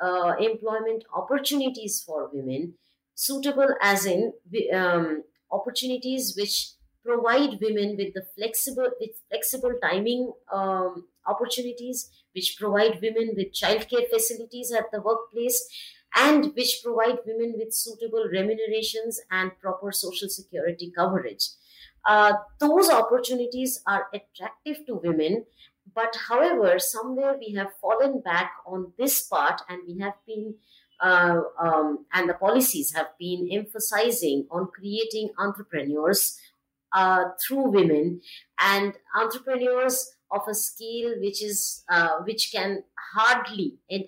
uh, 0.00 0.34
employment 0.38 1.04
opportunities 1.14 2.02
for 2.06 2.30
women, 2.32 2.74
suitable 3.14 3.74
as 3.80 4.04
in 4.06 4.32
um, 4.74 5.24
opportunities 5.50 6.34
which 6.36 6.72
provide 7.04 7.58
women 7.60 7.96
with 7.96 8.14
the 8.14 8.24
flexible 8.36 8.88
with 9.00 9.10
flexible 9.28 9.74
timing 9.82 10.32
um, 10.52 11.06
opportunities 11.26 12.10
which 12.34 12.56
provide 12.58 13.00
women 13.02 13.32
with 13.36 13.52
childcare 13.52 14.08
facilities 14.10 14.72
at 14.72 14.90
the 14.92 15.00
workplace 15.00 15.68
and 16.14 16.52
which 16.54 16.80
provide 16.82 17.18
women 17.26 17.54
with 17.56 17.72
suitable 17.72 18.24
remunerations 18.30 19.20
and 19.30 19.58
proper 19.60 19.90
social 19.92 20.28
security 20.28 20.92
coverage. 20.94 21.48
Uh, 22.04 22.32
those 22.58 22.90
opportunities 22.90 23.80
are 23.86 24.08
attractive 24.12 24.84
to 24.86 24.94
women, 24.96 25.44
but 25.94 26.14
however, 26.28 26.78
somewhere 26.78 27.36
we 27.38 27.54
have 27.54 27.68
fallen 27.80 28.20
back 28.20 28.52
on 28.66 28.92
this 28.98 29.22
part 29.22 29.62
and 29.68 29.80
we 29.86 29.98
have 30.00 30.14
been 30.26 30.54
uh, 31.00 31.40
um, 31.60 32.06
and 32.12 32.28
the 32.28 32.34
policies 32.34 32.94
have 32.94 33.08
been 33.18 33.48
emphasizing 33.50 34.46
on 34.52 34.68
creating 34.68 35.30
entrepreneurs 35.36 36.38
uh, 36.92 37.24
through 37.40 37.70
women. 37.70 38.20
And 38.58 38.94
entrepreneurs 39.18 40.14
of 40.30 40.42
a 40.48 40.54
scale 40.54 41.14
which 41.20 41.42
is 41.42 41.84
uh, 41.90 42.18
which 42.24 42.50
can 42.52 42.84
hardly 43.14 43.76
uh, 43.92 43.98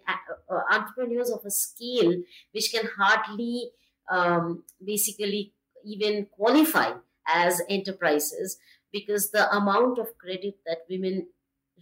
uh, 0.51 0.61
entrepreneurs 0.71 1.31
of 1.31 1.41
a 1.45 1.51
scale 1.51 2.15
which 2.53 2.73
can 2.73 2.89
hardly 2.99 3.71
um, 4.11 4.65
basically 4.85 5.53
even 5.85 6.27
qualify 6.33 6.93
as 7.27 7.61
enterprises 7.69 8.59
because 8.93 9.31
the 9.31 9.55
amount 9.55 9.99
of 9.99 10.17
credit 10.19 10.57
that 10.67 10.79
women 10.89 11.27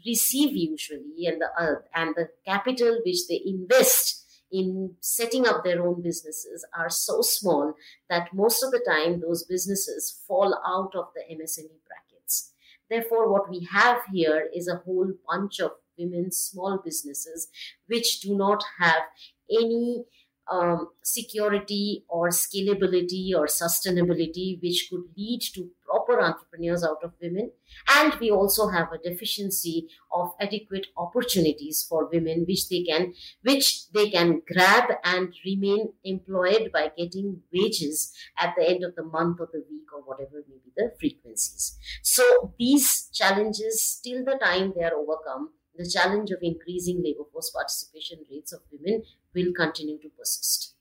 receive 0.04 0.56
usually 0.56 1.26
and 1.26 1.40
the 1.40 1.48
uh, 1.58 1.74
and 1.94 2.14
the 2.16 2.28
capital 2.44 3.00
which 3.04 3.28
they 3.28 3.40
invest 3.44 4.21
in 4.52 4.94
setting 5.00 5.46
up 5.46 5.64
their 5.64 5.86
own 5.86 6.02
businesses 6.02 6.64
are 6.76 6.90
so 6.90 7.22
small 7.22 7.74
that 8.10 8.34
most 8.34 8.62
of 8.62 8.70
the 8.70 8.84
time 8.86 9.20
those 9.20 9.44
businesses 9.44 10.22
fall 10.28 10.54
out 10.66 10.94
of 10.94 11.06
the 11.14 11.22
MSME 11.34 11.80
brackets. 11.88 12.52
Therefore, 12.90 13.32
what 13.32 13.48
we 13.48 13.66
have 13.72 14.00
here 14.12 14.48
is 14.54 14.68
a 14.68 14.82
whole 14.84 15.12
bunch 15.28 15.60
of 15.60 15.72
women's 15.98 16.36
small 16.36 16.80
businesses 16.84 17.48
which 17.86 18.20
do 18.20 18.36
not 18.36 18.62
have 18.78 19.02
any 19.50 20.04
um, 20.50 20.88
security 21.02 22.04
or 22.08 22.28
scalability 22.28 23.30
or 23.34 23.46
sustainability, 23.46 24.60
which 24.62 24.88
could 24.90 25.04
lead 25.16 25.40
to 25.54 25.70
proper 26.12 26.24
entrepreneurs 26.24 26.84
out 26.84 27.02
of 27.02 27.12
women. 27.20 27.50
And 27.88 28.14
we 28.20 28.30
also 28.30 28.68
have 28.68 28.88
a 28.92 28.98
deficiency 28.98 29.88
of 30.12 30.32
adequate 30.40 30.88
opportunities 30.96 31.84
for 31.88 32.08
women, 32.12 32.44
which 32.46 32.68
they 32.68 32.82
can, 32.82 33.14
which 33.42 33.90
they 33.92 34.10
can 34.10 34.42
grab 34.46 34.90
and 35.04 35.34
remain 35.44 35.92
employed 36.04 36.70
by 36.72 36.90
getting 36.96 37.42
wages 37.52 38.12
at 38.38 38.54
the 38.56 38.68
end 38.68 38.84
of 38.84 38.94
the 38.94 39.04
month 39.04 39.40
or 39.40 39.48
the 39.52 39.64
week 39.70 39.86
or 39.94 40.02
whatever 40.02 40.42
may 40.48 40.56
be 40.64 40.72
the 40.76 40.92
frequencies. 40.98 41.76
So 42.02 42.54
these 42.58 43.08
challenges, 43.12 44.00
till 44.04 44.24
the 44.24 44.38
time 44.42 44.72
they 44.76 44.84
are 44.84 44.94
overcome, 44.94 45.50
the 45.76 45.88
challenge 45.88 46.30
of 46.30 46.38
increasing 46.42 47.02
labor 47.02 47.24
force 47.32 47.50
participation 47.50 48.18
rates 48.30 48.52
of 48.52 48.60
women 48.70 49.02
will 49.34 49.52
continue 49.56 49.98
to 50.00 50.08
persist. 50.10 50.74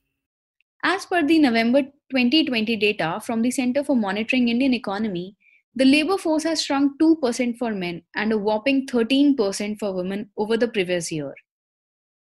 As 0.84 1.06
per 1.06 1.22
the 1.22 1.38
November 1.38 1.84
2020 1.84 2.76
data 2.78 3.22
from 3.24 3.44
the 3.44 3.52
Center 3.52 3.84
for 3.84 3.96
Monitoring 3.96 4.48
Indian 4.48 4.74
Economy, 4.74 5.36
the 5.76 5.86
labor 5.86 6.18
force 6.18 6.44
has 6.44 6.64
shrunk 6.64 7.00
2% 7.00 7.56
for 7.60 7.72
men 7.72 8.02
and 8.16 8.34
a 8.34 8.38
whopping 8.38 8.88
13% 8.88 9.78
for 9.78 9.94
women 9.94 10.32
over 10.38 10.58
the 10.58 10.68
previous 10.68 11.12
year. 11.12 11.36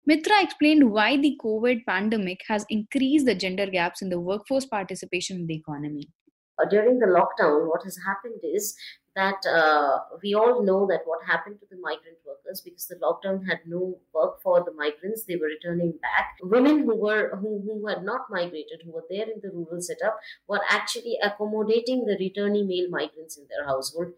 Mitra 0.05 0.43
explained 0.43 0.91
why 0.91 1.15
the 1.15 1.37
COVID 1.41 1.85
pandemic 1.85 2.41
has 2.49 2.65
increased 2.69 3.25
the 3.25 3.35
gender 3.35 3.67
gaps 3.67 4.01
in 4.01 4.09
the 4.09 4.19
workforce 4.19 4.65
participation 4.65 5.37
in 5.37 5.47
the 5.47 5.55
economy. 5.55 6.09
Uh, 6.61 6.67
during 6.69 6.99
the 6.99 7.05
lockdown, 7.05 7.69
what 7.69 7.83
has 7.85 7.97
happened 8.05 8.41
is 8.43 8.75
that 9.15 9.45
uh, 9.45 9.99
we 10.23 10.33
all 10.33 10.63
know 10.63 10.87
that 10.87 11.01
what 11.05 11.25
happened 11.25 11.59
to 11.59 11.65
the 11.69 11.79
migrant 11.81 12.17
workers 12.25 12.61
because 12.61 12.87
the 12.87 12.95
lockdown 12.95 13.45
had 13.47 13.59
no 13.65 13.99
work 14.13 14.41
for 14.41 14.63
the 14.63 14.71
migrants. 14.73 15.25
They 15.25 15.35
were 15.35 15.47
returning 15.47 15.93
back. 16.01 16.37
Women 16.41 16.79
who 16.85 16.95
were 16.95 17.35
who, 17.35 17.61
who 17.65 17.87
had 17.87 18.03
not 18.03 18.29
migrated 18.29 18.81
who 18.85 18.91
were 18.91 19.05
there 19.09 19.29
in 19.29 19.41
the 19.41 19.51
rural 19.51 19.81
setup 19.81 20.19
were 20.47 20.61
actually 20.69 21.17
accommodating 21.21 22.05
the 22.05 22.17
returning 22.19 22.67
male 22.67 22.89
migrants 22.89 23.37
in 23.37 23.47
their 23.49 23.65
household. 23.65 24.13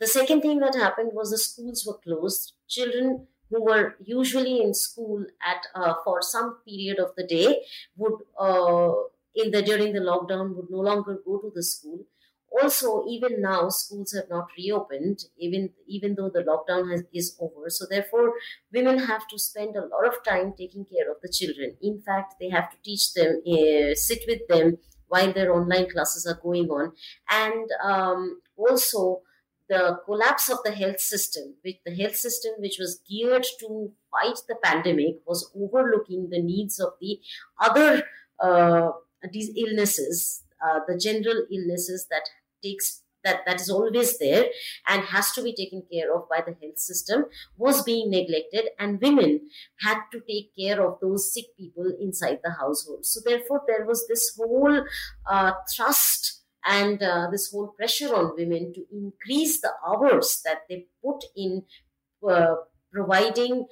The 0.00 0.06
second 0.06 0.42
thing 0.42 0.58
that 0.60 0.74
happened 0.74 1.10
was 1.12 1.30
the 1.30 1.38
schools 1.38 1.84
were 1.86 1.98
closed. 1.98 2.54
Children 2.68 3.28
who 3.50 3.62
were 3.64 3.96
usually 4.04 4.60
in 4.60 4.74
school 4.74 5.24
at 5.42 5.66
uh, 5.74 5.94
for 6.04 6.20
some 6.22 6.58
period 6.66 6.98
of 6.98 7.14
the 7.16 7.26
day 7.26 7.64
would 7.96 8.14
uh, 8.38 8.92
in 9.34 9.50
the 9.50 9.62
during 9.62 9.92
the 9.92 10.00
lockdown 10.00 10.54
would 10.56 10.70
no 10.70 10.80
longer 10.80 11.18
go 11.24 11.38
to 11.38 11.50
the 11.54 11.62
school 11.62 12.04
also 12.50 13.04
even 13.08 13.40
now 13.40 13.68
schools 13.68 14.12
have 14.12 14.28
not 14.30 14.48
reopened 14.56 15.24
even 15.38 15.70
even 15.86 16.14
though 16.14 16.30
the 16.30 16.42
lockdown 16.42 16.90
has, 16.90 17.04
is 17.12 17.36
over. 17.40 17.68
So 17.68 17.84
therefore 17.88 18.32
women 18.72 18.98
have 18.98 19.26
to 19.28 19.38
spend 19.38 19.76
a 19.76 19.86
lot 19.86 20.06
of 20.06 20.22
time 20.24 20.54
taking 20.56 20.84
care 20.84 21.10
of 21.10 21.18
the 21.22 21.28
children. 21.28 21.76
In 21.82 22.00
fact 22.00 22.34
they 22.40 22.48
have 22.48 22.70
to 22.70 22.76
teach 22.84 23.12
them 23.14 23.42
uh, 23.46 23.94
sit 23.94 24.22
with 24.26 24.46
them 24.48 24.78
while 25.08 25.32
their 25.32 25.52
online 25.52 25.90
classes 25.90 26.26
are 26.26 26.40
going 26.42 26.68
on. 26.68 26.92
And 27.30 27.68
um, 27.82 28.40
also 28.56 29.22
the 29.68 30.00
collapse 30.04 30.48
of 30.48 30.58
the 30.64 30.72
health 30.72 31.00
system 31.00 31.54
with 31.64 31.76
the 31.84 31.94
health 31.94 32.16
system 32.16 32.52
which 32.58 32.78
was 32.78 33.00
geared 33.08 33.46
to 33.60 33.92
fight 34.10 34.38
the 34.48 34.56
pandemic 34.62 35.16
was 35.26 35.50
overlooking 35.54 36.28
the 36.30 36.40
needs 36.42 36.80
of 36.80 36.92
the 37.00 37.20
other 37.60 38.02
uh, 38.40 38.90
these 39.32 39.50
illnesses 39.56 40.44
uh, 40.64 40.80
the 40.88 40.98
general 40.98 41.44
illnesses 41.52 42.06
that 42.10 42.28
takes 42.62 43.02
that 43.24 43.40
that 43.46 43.60
is 43.60 43.68
always 43.68 44.18
there 44.18 44.46
and 44.86 45.02
has 45.02 45.32
to 45.32 45.42
be 45.42 45.54
taken 45.54 45.82
care 45.92 46.14
of 46.14 46.28
by 46.28 46.40
the 46.40 46.56
health 46.62 46.78
system 46.78 47.24
was 47.56 47.82
being 47.82 48.10
neglected 48.10 48.68
and 48.78 49.00
women 49.00 49.48
had 49.80 50.00
to 50.12 50.20
take 50.20 50.52
care 50.56 50.80
of 50.86 50.98
those 51.00 51.32
sick 51.32 51.46
people 51.56 51.92
inside 52.00 52.38
the 52.44 52.52
household. 52.52 53.04
So 53.04 53.20
therefore 53.24 53.62
there 53.66 53.84
was 53.84 54.06
this 54.08 54.36
whole 54.36 54.84
uh, 55.28 55.52
thrust 55.74 56.42
and 56.64 57.02
uh, 57.02 57.28
this 57.30 57.50
whole 57.50 57.68
pressure 57.68 58.14
on 58.14 58.34
women 58.36 58.72
to 58.74 58.84
increase 58.92 59.60
the 59.60 59.72
hours 59.86 60.40
that 60.44 60.62
they 60.68 60.86
put 61.04 61.24
in 61.36 61.64
uh, 62.28 62.56
providing 62.92 63.66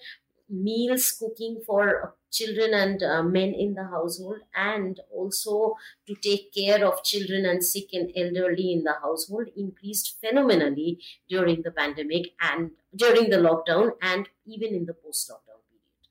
meals 0.49 1.13
cooking 1.13 1.61
for 1.67 2.15
children 2.31 2.75
and 2.75 3.03
uh, 3.03 3.23
men 3.23 3.55
in 3.55 3.75
the 3.75 3.85
household 3.85 4.39
and 4.55 5.01
also 5.13 5.77
to 6.07 6.15
take 6.17 6.53
care 6.53 6.85
of 6.85 7.03
children 7.03 7.47
and 7.47 7.65
sick 7.65 7.89
and 7.93 8.11
elderly 8.17 8.73
in 8.73 8.85
the 8.85 8.95
household 9.03 9.49
increased 9.57 10.19
phenomenally 10.21 10.99
during 11.29 11.63
the 11.63 11.71
pandemic 11.71 12.35
and 12.41 12.71
during 12.95 13.31
the 13.31 13.37
lockdown 13.37 13.93
and 14.03 14.29
even 14.45 14.75
in 14.75 14.87
the 14.87 14.95
post 14.95 15.31
lockdown 15.31 15.63
period. 15.71 16.07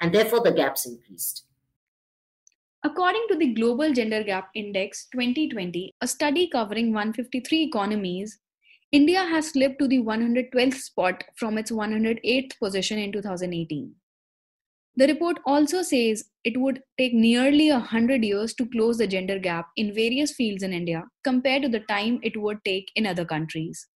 And 0.00 0.14
therefore 0.14 0.42
the 0.42 0.52
gaps 0.52 0.86
increased. 0.86 1.44
According 2.86 3.26
to 3.30 3.36
the 3.36 3.54
Global 3.54 3.94
Gender 3.94 4.22
Gap 4.22 4.50
Index 4.54 5.06
2020, 5.06 5.94
a 6.02 6.06
study 6.06 6.48
covering 6.48 6.92
153 6.92 7.62
economies, 7.62 8.40
India 8.94 9.24
has 9.24 9.48
slipped 9.48 9.80
to 9.80 9.88
the 9.88 9.98
112th 9.98 10.74
spot 10.74 11.24
from 11.34 11.58
its 11.58 11.72
108th 11.72 12.56
position 12.60 12.96
in 12.96 13.10
2018. 13.10 13.92
The 14.94 15.08
report 15.08 15.40
also 15.44 15.82
says 15.82 16.26
it 16.44 16.60
would 16.60 16.80
take 16.96 17.12
nearly 17.12 17.72
100 17.72 18.22
years 18.22 18.54
to 18.54 18.66
close 18.66 18.98
the 18.98 19.08
gender 19.08 19.40
gap 19.40 19.66
in 19.74 19.92
various 19.92 20.30
fields 20.30 20.62
in 20.62 20.72
India 20.72 21.02
compared 21.24 21.62
to 21.62 21.68
the 21.68 21.80
time 21.80 22.20
it 22.22 22.40
would 22.40 22.64
take 22.64 22.92
in 22.94 23.04
other 23.04 23.24
countries. 23.24 23.88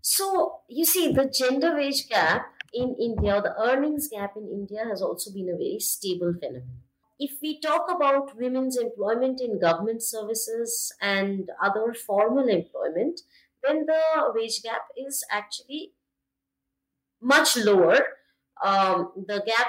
So, 0.00 0.62
you 0.68 0.86
see, 0.86 1.12
the 1.12 1.26
gender 1.26 1.76
wage 1.76 2.08
gap 2.08 2.46
in 2.74 2.96
India, 3.00 3.40
the 3.40 3.54
earnings 3.62 4.08
gap 4.08 4.32
in 4.36 4.48
India 4.48 4.84
has 4.90 5.02
also 5.02 5.30
been 5.30 5.50
a 5.50 5.56
very 5.56 5.78
stable 5.78 6.34
phenomenon. 6.34 6.82
If 7.20 7.40
we 7.40 7.60
talk 7.60 7.88
about 7.88 8.36
women's 8.36 8.76
employment 8.76 9.40
in 9.40 9.60
government 9.60 10.02
services 10.02 10.92
and 11.00 11.48
other 11.62 11.94
formal 11.94 12.48
employment, 12.48 13.20
then 13.62 13.86
the 13.86 14.32
wage 14.34 14.62
gap 14.62 14.82
is 14.96 15.24
actually 15.30 15.92
much 17.20 17.56
lower. 17.56 17.98
Um, 18.64 19.12
the 19.26 19.42
gap 19.46 19.68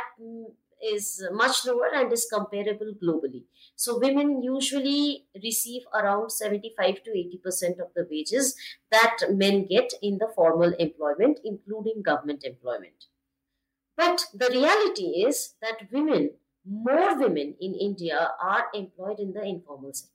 is 0.84 1.26
much 1.32 1.66
lower 1.66 1.90
and 1.94 2.12
is 2.12 2.28
comparable 2.32 2.94
globally. 3.02 3.44
So 3.76 4.00
women 4.00 4.44
usually 4.44 5.26
receive 5.42 5.84
around 5.94 6.32
75 6.32 7.04
to 7.04 7.12
80% 7.12 7.80
of 7.80 7.94
the 7.96 8.08
wages 8.10 8.56
that 8.92 9.18
men 9.30 9.66
get 9.66 9.94
in 10.02 10.18
the 10.18 10.28
formal 10.36 10.74
employment, 10.74 11.40
including 11.44 12.02
government 12.04 12.44
employment. 12.44 13.06
But 13.96 14.26
the 14.34 14.50
reality 14.50 15.24
is 15.26 15.56
that 15.62 15.92
women, 15.92 16.32
more 16.66 17.18
women 17.20 17.56
in 17.60 17.76
India, 17.76 18.32
are 18.42 18.66
employed 18.74 19.20
in 19.20 19.34
the 19.34 19.44
informal 19.44 19.94
sector. 19.94 20.13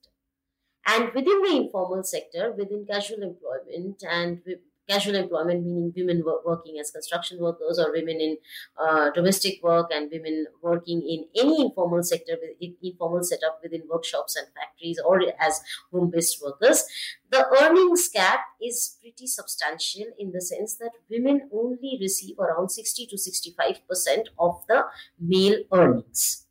And 0.88 1.12
within 1.14 1.42
the 1.42 1.55
informal 1.55 2.03
sector, 2.03 2.55
within 2.57 2.87
casual 2.87 3.22
employment 3.22 4.03
and 4.09 4.40
casual 4.88 5.16
employment, 5.16 5.64
meaning 5.66 5.92
women 5.94 6.24
working 6.46 6.79
as 6.81 6.90
construction 6.90 7.38
workers 7.40 7.79
or 7.79 7.92
women 7.92 8.20
in 8.20 8.38
uh, 8.81 9.11
domestic 9.11 9.62
work 9.62 9.88
and 9.92 10.11
women 10.11 10.46
working 10.62 11.03
in 11.03 11.27
any 11.38 11.61
informal 11.61 12.03
sector, 12.03 12.38
informal 12.83 13.22
setup 13.22 13.61
within 13.62 13.83
workshops 13.90 14.35
and 14.35 14.46
factories 14.55 14.98
or 15.05 15.20
as 15.38 15.61
home-based 15.92 16.42
workers, 16.42 16.85
the 17.31 17.46
earnings 17.61 18.09
gap 18.09 18.40
is 18.62 18.96
pretty 19.03 19.27
substantial 19.27 20.07
in 20.18 20.33
the 20.33 20.40
sense 20.40 20.77
that 20.77 20.92
women 21.11 21.51
only 21.53 21.98
receive 22.01 22.38
around 22.38 22.70
60 22.70 23.07
to 23.09 23.18
65 23.18 23.87
percent 23.87 24.31
of 24.38 24.64
the 24.68 24.85
male 25.20 25.59
earnings. 25.70 26.46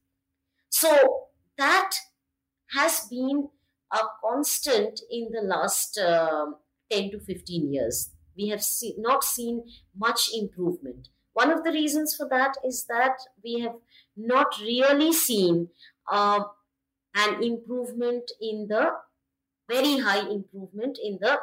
So 0.70 1.26
that 1.58 1.96
has 2.76 3.08
been 3.10 3.50
a 3.92 4.00
constant 4.24 5.02
in 5.10 5.30
the 5.32 5.42
last 5.42 5.98
uh, 5.98 6.48
10 6.92 7.12
to 7.12 7.20
15 7.20 7.74
years. 7.74 8.12
We 8.38 8.50
have 8.50 8.64
see, 8.64 8.96
not 8.98 9.24
seen 9.24 9.64
much 9.96 10.30
improvement. 10.34 11.10
One 11.34 11.52
of 11.52 11.64
the 11.64 11.72
reasons 11.72 12.16
for 12.16 12.28
that 12.30 12.56
is 12.66 12.86
that 12.86 13.18
we 13.44 13.60
have 13.60 13.76
not 14.16 14.60
really 14.60 15.14
seen 15.14 15.70
uh, 16.12 16.44
an 17.16 17.44
improvement 17.44 18.32
in 18.42 18.68
the 18.70 18.92
very 19.70 20.00
high 20.00 20.28
improvement 20.28 20.98
in 21.04 21.20
the 21.22 21.40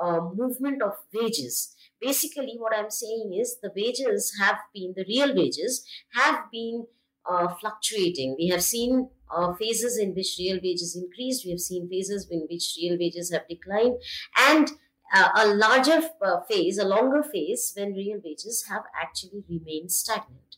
uh, 0.00 0.20
movement 0.34 0.82
of 0.82 0.92
wages. 1.12 1.74
Basically, 2.00 2.56
what 2.58 2.76
I'm 2.76 2.90
saying 2.90 3.36
is 3.38 3.58
the 3.62 3.72
wages 3.74 4.32
have 4.40 4.58
been, 4.74 4.94
the 4.96 5.04
real 5.08 5.34
wages 5.34 5.84
have 6.14 6.50
been 6.52 6.86
uh, 7.28 7.48
fluctuating. 7.60 8.36
We 8.38 8.48
have 8.48 8.62
seen 8.62 9.10
uh, 9.30 9.52
phases 9.54 9.98
in 9.98 10.14
which 10.14 10.36
real 10.38 10.58
wages 10.62 10.96
increased. 10.96 11.44
We 11.44 11.50
have 11.52 11.60
seen 11.60 11.88
phases 11.88 12.26
in 12.30 12.46
which 12.50 12.76
real 12.80 12.98
wages 12.98 13.32
have 13.32 13.48
declined, 13.48 13.96
and 14.36 14.70
uh, 15.14 15.30
a 15.34 15.46
larger 15.54 16.08
uh, 16.22 16.40
phase, 16.42 16.78
a 16.78 16.84
longer 16.86 17.22
phase, 17.22 17.72
when 17.76 17.94
real 17.94 18.20
wages 18.24 18.66
have 18.68 18.84
actually 19.00 19.44
remained 19.48 19.90
stagnant. 19.90 20.56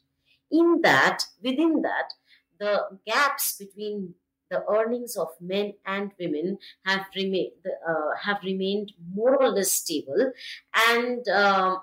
In 0.51 0.81
that, 0.83 1.25
within 1.43 1.83
that, 1.83 2.15
the 2.59 2.99
gaps 3.07 3.57
between 3.57 4.15
the 4.51 4.65
earnings 4.69 5.17
of 5.17 5.29
men 5.41 5.75
and 5.87 6.11
women 6.19 6.59
have 6.85 7.07
remained 7.15 7.53
uh, 7.89 8.17
have 8.23 8.39
remained 8.43 8.93
more 9.15 9.41
or 9.41 9.49
less 9.49 9.71
stable, 9.71 10.33
and 10.89 11.29
um, 11.29 11.83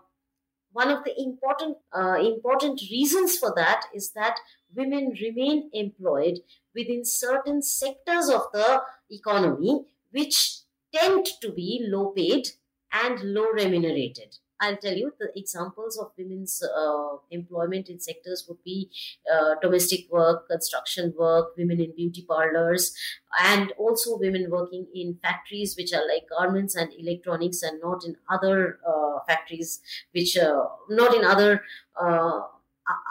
one 0.71 0.89
of 0.91 1.03
the 1.03 1.13
important 1.19 1.77
uh, 1.95 2.17
important 2.19 2.81
reasons 2.91 3.37
for 3.37 3.53
that 3.55 3.85
is 3.93 4.11
that 4.11 4.37
women 4.75 5.13
remain 5.21 5.69
employed 5.73 6.39
within 6.75 7.03
certain 7.05 7.61
sectors 7.61 8.29
of 8.29 8.43
the 8.53 8.81
economy 9.09 9.85
which 10.11 10.59
tend 10.93 11.25
to 11.41 11.51
be 11.51 11.85
low 11.89 12.11
paid 12.11 12.47
and 12.91 13.19
low 13.21 13.47
remunerated. 13.51 14.37
I'll 14.59 14.77
tell 14.77 14.93
you 14.93 15.13
the 15.19 15.29
examples 15.35 15.97
of 15.99 16.11
women's 16.17 16.63
uh, 16.63 17.17
employment 17.29 17.89
in 17.89 17.99
sectors 17.99 18.45
would 18.47 18.63
be 18.63 18.89
uh, 19.31 19.55
domestic 19.61 20.11
work, 20.11 20.49
construction 20.49 21.13
work, 21.17 21.49
women 21.57 21.79
in 21.79 21.93
beauty 21.95 22.25
parlors, 22.27 22.93
and 23.39 23.71
also 23.77 24.17
women 24.17 24.47
working 24.49 24.87
in 24.95 25.19
factories 25.21 25.75
which 25.77 25.93
are 25.93 26.07
like 26.07 26.23
garments 26.35 26.75
and 26.75 26.91
electronics 26.97 27.61
and 27.61 27.79
not 27.83 28.03
in 28.03 28.15
other 28.31 28.79
uh, 28.87 29.19
factories 29.27 29.79
which 30.11 30.35
uh, 30.37 30.63
not 30.89 31.13
in 31.15 31.23
other 31.23 31.61
uh, 32.01 32.41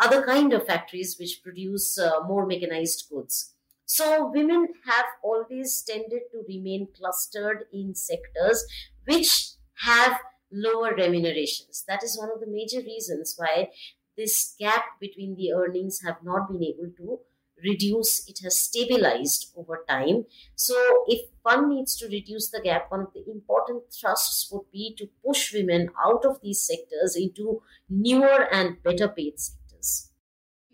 other 0.02 0.24
kind 0.24 0.52
of 0.52 0.66
factories 0.66 1.16
which 1.18 1.42
produce 1.42 1.98
uh, 1.98 2.20
more 2.26 2.46
mechanized 2.46 3.08
goods. 3.10 3.54
So 3.84 4.30
women 4.34 4.68
have 4.86 5.06
always 5.22 5.82
tended 5.82 6.22
to 6.32 6.42
remain 6.48 6.88
clustered 6.96 7.66
in 7.72 7.94
sectors 7.94 8.64
which 9.06 9.52
have 9.84 10.18
lower 10.50 10.94
remunerations. 10.94 11.84
That 11.86 12.02
is 12.02 12.18
one 12.18 12.30
of 12.32 12.40
the 12.40 12.46
major 12.46 12.78
reasons 12.78 13.34
why 13.36 13.70
this 14.16 14.54
gap 14.58 14.84
between 15.00 15.36
the 15.36 15.52
earnings 15.52 16.00
have 16.04 16.16
not 16.24 16.48
been 16.50 16.62
able 16.62 16.90
to 16.96 17.20
reduce 17.64 18.28
it 18.28 18.38
has 18.42 18.58
stabilized 18.58 19.50
over 19.56 19.82
time 19.88 20.24
so 20.56 20.74
if 21.06 21.30
one 21.42 21.70
needs 21.70 21.96
to 21.96 22.06
reduce 22.08 22.50
the 22.50 22.60
gap 22.60 22.90
one 22.90 23.00
of 23.00 23.12
the 23.14 23.24
important 23.30 23.82
thrusts 23.90 24.50
would 24.52 24.70
be 24.70 24.94
to 24.96 25.08
push 25.24 25.54
women 25.54 25.88
out 26.04 26.24
of 26.26 26.38
these 26.42 26.60
sectors 26.60 27.16
into 27.16 27.62
newer 27.88 28.46
and 28.52 28.82
better 28.82 29.08
paid 29.08 29.40
sectors 29.40 29.65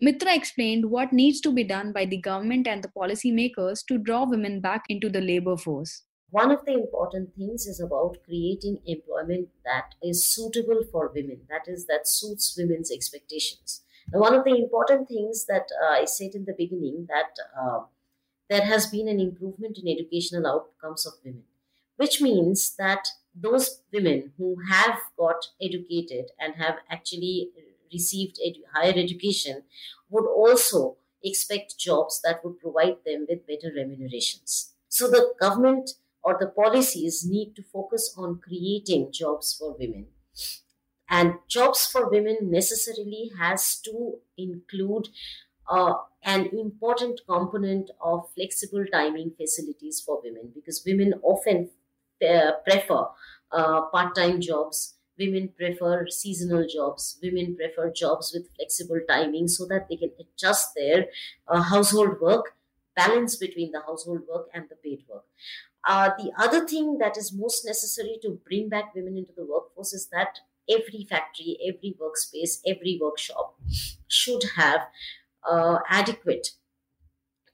Mitra 0.01 0.35
explained 0.35 0.89
what 0.89 1.13
needs 1.13 1.39
to 1.41 1.51
be 1.51 1.63
done 1.63 1.93
by 1.93 2.05
the 2.05 2.17
government 2.17 2.67
and 2.67 2.83
the 2.83 2.89
policymakers 2.89 3.85
to 3.85 3.97
draw 3.97 4.25
women 4.25 4.59
back 4.59 4.83
into 4.89 5.09
the 5.09 5.21
labor 5.21 5.55
force. 5.55 6.03
One 6.29 6.51
of 6.51 6.65
the 6.65 6.73
important 6.73 7.35
things 7.35 7.67
is 7.67 7.79
about 7.79 8.17
creating 8.25 8.79
employment 8.85 9.49
that 9.65 9.93
is 10.01 10.25
suitable 10.25 10.81
for 10.91 11.11
women, 11.15 11.41
that 11.47 11.71
is, 11.71 11.85
that 11.85 12.07
suits 12.07 12.55
women's 12.57 12.91
expectations. 12.91 13.83
Now, 14.11 14.19
one 14.19 14.33
of 14.33 14.43
the 14.43 14.55
important 14.55 15.07
things 15.07 15.45
that 15.45 15.67
uh, 15.81 15.91
I 16.01 16.05
said 16.05 16.31
in 16.33 16.45
the 16.45 16.55
beginning 16.57 17.07
that 17.07 17.37
uh, 17.57 17.81
there 18.49 18.65
has 18.65 18.87
been 18.87 19.07
an 19.07 19.19
improvement 19.19 19.77
in 19.77 19.87
educational 19.87 20.47
outcomes 20.47 21.05
of 21.05 21.13
women, 21.23 21.43
which 21.97 22.19
means 22.19 22.75
that 22.77 23.07
those 23.33 23.81
women 23.93 24.33
who 24.37 24.57
have 24.69 24.99
got 25.17 25.47
educated 25.61 26.31
and 26.39 26.55
have 26.55 26.77
actually 26.89 27.51
received 27.93 28.39
edu- 28.45 28.63
higher 28.73 28.93
education 28.95 29.63
would 30.09 30.25
also 30.27 30.97
expect 31.23 31.77
jobs 31.79 32.21
that 32.23 32.43
would 32.43 32.59
provide 32.59 32.97
them 33.05 33.25
with 33.29 33.47
better 33.47 33.71
remunerations. 33.73 34.75
So 34.89 35.07
the 35.09 35.33
government 35.39 35.91
or 36.23 36.37
the 36.39 36.47
policies 36.47 37.25
need 37.25 37.55
to 37.55 37.63
focus 37.63 38.13
on 38.17 38.39
creating 38.39 39.11
jobs 39.11 39.53
for 39.53 39.73
women. 39.77 40.07
And 41.09 41.39
jobs 41.47 41.85
for 41.85 42.09
women 42.09 42.37
necessarily 42.49 43.31
has 43.37 43.79
to 43.81 44.19
include 44.37 45.09
uh, 45.69 45.95
an 46.23 46.47
important 46.47 47.21
component 47.27 47.91
of 48.01 48.31
flexible 48.33 48.85
timing 48.91 49.31
facilities 49.31 50.01
for 50.01 50.21
women 50.21 50.51
because 50.53 50.83
women 50.85 51.13
often 51.23 51.71
uh, 52.27 52.53
prefer 52.67 53.07
uh, 53.51 53.81
part 53.87 54.15
time 54.15 54.41
jobs 54.41 54.97
women 55.17 55.49
prefer 55.49 56.07
seasonal 56.07 56.67
jobs. 56.67 57.19
Women 57.21 57.55
prefer 57.55 57.91
jobs 57.91 58.31
with 58.33 58.53
flexible 58.55 59.01
timing 59.07 59.47
so 59.47 59.65
that 59.67 59.87
they 59.89 59.97
can 59.97 60.11
adjust 60.19 60.75
their 60.75 61.07
uh, 61.47 61.61
household 61.61 62.19
work 62.21 62.55
balance 62.95 63.35
between 63.35 63.71
the 63.71 63.81
household 63.81 64.21
work 64.27 64.49
and 64.53 64.69
the 64.69 64.75
paid 64.75 65.03
work. 65.07 65.25
Uh, 65.87 66.11
the 66.17 66.31
other 66.37 66.65
thing 66.67 66.97
that 66.99 67.17
is 67.17 67.33
most 67.33 67.65
necessary 67.65 68.17
to 68.21 68.39
bring 68.45 68.69
back 68.69 68.95
women 68.95 69.17
into 69.17 69.33
the 69.33 69.45
workforce 69.45 69.93
is 69.93 70.07
that 70.07 70.39
every 70.69 71.05
factory 71.09 71.57
every 71.67 71.93
workspace 71.99 72.61
every 72.65 72.97
workshop 73.01 73.59
should 74.07 74.43
have 74.55 74.87
uh, 75.43 75.79
adequate 75.89 76.51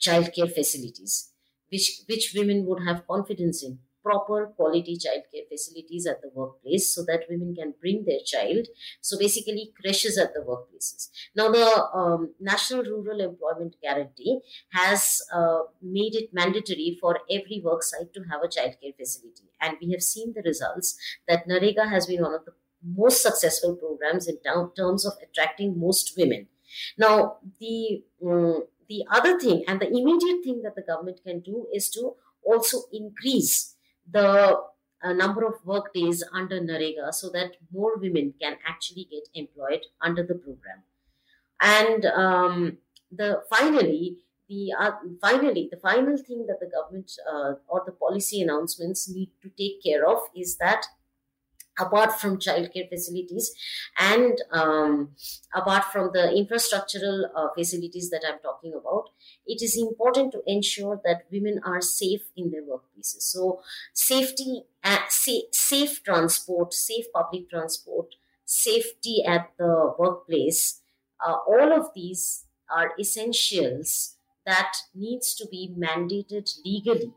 childcare 0.06 0.52
facilities 0.54 1.32
which 1.72 2.02
which 2.08 2.34
women 2.36 2.66
would 2.66 2.84
have 2.88 3.06
confidence 3.08 3.64
in 3.64 3.80
proper 4.10 4.48
quality 4.56 4.98
childcare 5.04 5.48
facilities 5.52 6.08
at 6.08 6.22
the 6.22 6.32
workplace 6.34 6.94
so 6.94 7.04
that 7.10 7.26
women 7.30 7.54
can 7.56 7.74
bring 7.80 8.06
their 8.06 8.24
child. 8.26 8.68
So 9.02 9.20
basically, 9.20 9.72
creches 9.80 10.18
at 10.18 10.34
the 10.34 10.42
workplaces. 10.42 11.10
Now, 11.36 11.50
the 11.52 11.68
um, 11.94 12.34
National 12.40 12.84
Rural 12.84 13.22
Employment 13.22 13.76
Guarantee 13.82 14.40
has 14.74 15.22
uh, 15.34 15.60
made 15.82 16.16
it 16.16 16.34
mandatory 16.34 16.98
for 17.00 17.20
every 17.30 17.62
work 17.64 17.84
site 17.84 18.14
to 18.16 18.22
have 18.32 18.42
a 18.44 18.48
childcare 18.48 18.96
facility, 18.98 19.50
and 19.62 19.78
we 19.82 19.92
have 19.92 20.02
seen 20.02 20.34
the 20.36 20.42
results 20.42 20.98
that 21.28 21.48
NREGA 21.48 21.90
has 21.90 22.08
been 22.08 22.24
one 22.24 22.34
of 22.34 22.46
the 22.46 22.54
most 22.96 23.22
successful 23.22 23.76
programs 23.76 24.28
in 24.28 24.38
terms 24.42 25.06
of 25.06 25.14
attracting 25.22 25.80
most 25.80 26.14
women. 26.18 26.48
Now, 26.98 27.38
the 27.60 28.04
um, 28.26 28.64
the 28.88 29.04
other 29.12 29.40
thing 29.40 29.64
and 29.68 29.80
the 29.80 29.88
immediate 29.88 30.44
thing 30.44 30.62
that 30.64 30.76
the 30.76 30.82
government 30.82 31.20
can 31.24 31.42
do 31.42 31.68
is 31.74 31.90
to 31.92 32.14
also 32.44 32.84
increase 32.92 33.76
the 34.12 34.60
uh, 35.02 35.14
number 35.14 35.46
of 35.46 35.54
work 35.66 35.94
days 35.94 36.24
under 36.34 36.60
NREGA 36.60 37.14
so 37.14 37.30
that 37.30 37.56
more 37.72 37.98
women 37.98 38.34
can 38.42 38.58
actually 38.68 39.08
get 39.10 39.28
employed 39.34 39.86
under 40.02 40.24
the 40.24 40.36
program. 40.36 40.84
And 41.62 42.06
um, 42.06 42.78
the 43.12 43.44
finally, 43.50 44.18
the 44.48 44.74
uh, 44.78 44.92
finally 45.22 45.68
the 45.72 45.78
final 45.78 46.18
thing 46.18 46.46
that 46.48 46.60
the 46.60 46.68
government 46.68 47.12
uh, 47.32 47.54
or 47.68 47.84
the 47.86 47.92
policy 47.92 48.42
announcements 48.42 49.10
need 49.10 49.32
to 49.42 49.50
take 49.58 49.84
care 49.84 50.08
of 50.08 50.20
is 50.36 50.58
that 50.58 50.86
apart 51.80 52.20
from 52.20 52.38
childcare 52.38 52.90
facilities 52.90 53.54
and 53.98 54.42
um, 54.52 55.12
apart 55.54 55.86
from 55.86 56.12
the 56.14 56.28
infrastructural 56.36 57.30
uh, 57.36 57.48
facilities 57.58 58.10
that 58.10 58.24
I'm 58.28 58.40
talking 58.40 58.74
about, 58.74 59.10
it 59.46 59.62
is 59.62 59.78
important 59.78 60.32
to 60.34 60.42
ensure 60.46 61.00
that 61.06 61.24
women 61.32 61.60
are 61.66 61.82
safe 61.82 62.22
in 62.36 62.52
their 62.52 62.64
workplaces. 62.64 63.22
So, 63.22 63.62
safety, 63.94 64.64
uh, 64.84 65.00
safe, 65.10 65.46
safe 65.52 66.04
transport, 66.04 66.74
safe 66.74 67.06
public 67.14 67.50
transport, 67.50 68.16
safety 68.46 69.24
at 69.26 69.52
the 69.58 69.94
workplace, 69.98 70.82
uh, 71.26 71.38
all 71.48 71.72
of 71.74 71.94
these 71.94 72.46
are 72.74 72.92
essentials 73.00 74.16
that 74.46 74.74
needs 74.96 75.36
to 75.36 75.48
be 75.48 75.74
mandated 75.78 76.50
legally 76.66 77.14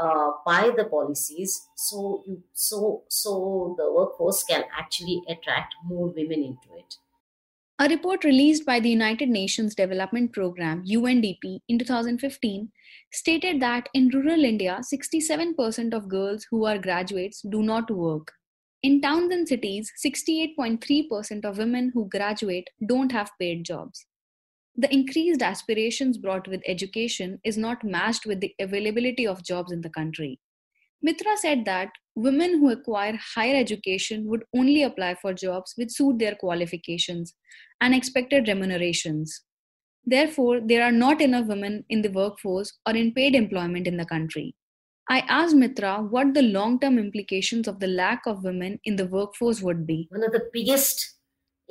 uh, 0.00 0.30
by 0.46 0.70
the 0.76 0.84
policies 0.84 1.68
so 1.76 2.22
you 2.26 2.42
so 2.52 3.02
so 3.08 3.74
the 3.78 3.92
workforce 3.92 4.42
can 4.44 4.64
actually 4.78 5.22
attract 5.28 5.74
more 5.84 6.08
women 6.08 6.42
into 6.42 6.76
it. 6.78 6.96
A 7.78 7.88
report 7.88 8.22
released 8.22 8.64
by 8.64 8.78
the 8.78 8.90
United 8.90 9.28
Nations 9.28 9.74
Development 9.74 10.32
Programme 10.32 10.84
UNDP 10.84 11.58
in 11.68 11.78
2015 11.78 12.70
stated 13.12 13.60
that 13.60 13.88
in 13.92 14.08
rural 14.08 14.44
India 14.44 14.80
67% 14.82 15.92
of 15.92 16.08
girls 16.08 16.46
who 16.50 16.64
are 16.64 16.78
graduates 16.78 17.42
do 17.42 17.62
not 17.62 17.90
work. 17.90 18.32
In 18.82 19.00
towns 19.00 19.32
and 19.32 19.48
cities 19.48 19.90
68.3% 20.04 21.44
of 21.44 21.58
women 21.58 21.90
who 21.92 22.08
graduate 22.08 22.68
don't 22.86 23.10
have 23.10 23.30
paid 23.40 23.64
jobs 23.64 24.06
the 24.76 24.92
increased 24.92 25.42
aspirations 25.42 26.16
brought 26.16 26.48
with 26.48 26.62
education 26.66 27.38
is 27.44 27.58
not 27.58 27.84
matched 27.84 28.26
with 28.26 28.40
the 28.40 28.54
availability 28.58 29.26
of 29.26 29.44
jobs 29.44 29.70
in 29.70 29.82
the 29.82 29.90
country. 29.90 30.40
Mitra 31.02 31.36
said 31.36 31.64
that 31.64 31.90
women 32.14 32.58
who 32.58 32.70
acquire 32.70 33.18
higher 33.34 33.56
education 33.56 34.24
would 34.26 34.44
only 34.54 34.82
apply 34.82 35.16
for 35.16 35.34
jobs 35.34 35.74
which 35.76 35.90
suit 35.90 36.18
their 36.18 36.36
qualifications 36.36 37.34
and 37.80 37.94
expected 37.94 38.48
remunerations. 38.48 39.42
Therefore, 40.04 40.60
there 40.60 40.82
are 40.82 40.92
not 40.92 41.20
enough 41.20 41.46
women 41.46 41.84
in 41.88 42.02
the 42.02 42.10
workforce 42.10 42.72
or 42.86 42.94
in 42.94 43.12
paid 43.12 43.34
employment 43.34 43.86
in 43.86 43.96
the 43.96 44.04
country. 44.04 44.54
I 45.08 45.20
asked 45.28 45.56
Mitra 45.56 46.02
what 46.02 46.32
the 46.32 46.42
long 46.42 46.78
term 46.78 46.98
implications 46.98 47.68
of 47.68 47.80
the 47.80 47.88
lack 47.88 48.22
of 48.26 48.44
women 48.44 48.78
in 48.84 48.96
the 48.96 49.06
workforce 49.06 49.60
would 49.60 49.86
be. 49.86 50.06
One 50.10 50.24
of 50.24 50.32
the 50.32 50.48
biggest 50.52 51.11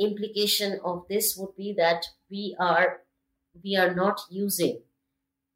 implication 0.03 0.79
of 0.83 1.05
this 1.09 1.35
would 1.37 1.55
be 1.55 1.73
that 1.77 2.05
we 2.29 2.55
are 2.59 3.01
we 3.63 3.75
are 3.75 3.93
not 3.93 4.21
using 4.29 4.81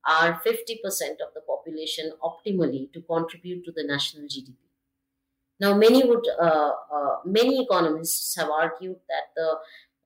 our 0.06 0.40
50% 0.42 0.46
of 1.26 1.34
the 1.34 1.42
population 1.48 2.12
optimally 2.22 2.92
to 2.94 3.02
contribute 3.02 3.66
to 3.66 3.72
the 3.72 3.84
national 3.84 4.26
GDP. 4.26 4.56
Now, 5.60 5.76
many 5.76 6.04
would, 6.04 6.28
uh, 6.40 6.72
uh, 6.94 7.16
many 7.26 7.64
economists 7.64 8.36
have 8.36 8.50
argued 8.50 8.98
that 9.08 9.34
the 9.36 9.58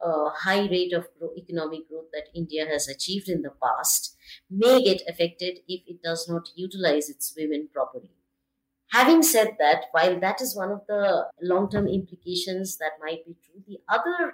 uh, 0.06 0.30
high 0.30 0.68
rate 0.70 0.94
of 0.94 1.08
economic 1.38 1.90
growth 1.90 2.06
that 2.14 2.30
India 2.34 2.66
has 2.68 2.88
achieved 2.88 3.28
in 3.28 3.42
the 3.42 3.52
past 3.62 4.16
may 4.50 4.82
get 4.82 5.02
affected 5.08 5.60
if 5.68 5.82
it 5.88 6.02
does 6.02 6.30
not 6.30 6.50
utilize 6.56 7.10
its 7.10 7.34
women 7.36 7.68
properly. 7.74 8.12
Having 8.92 9.24
said 9.24 9.56
that, 9.60 9.86
while 9.92 10.20
that 10.20 10.42
is 10.42 10.56
one 10.56 10.72
of 10.72 10.82
the 10.88 11.28
long 11.42 11.70
term 11.70 11.88
implications 11.88 12.78
that 12.78 12.94
might 13.02 13.26
be 13.26 13.36
true, 13.44 13.62
the 13.68 13.80
other 13.88 14.34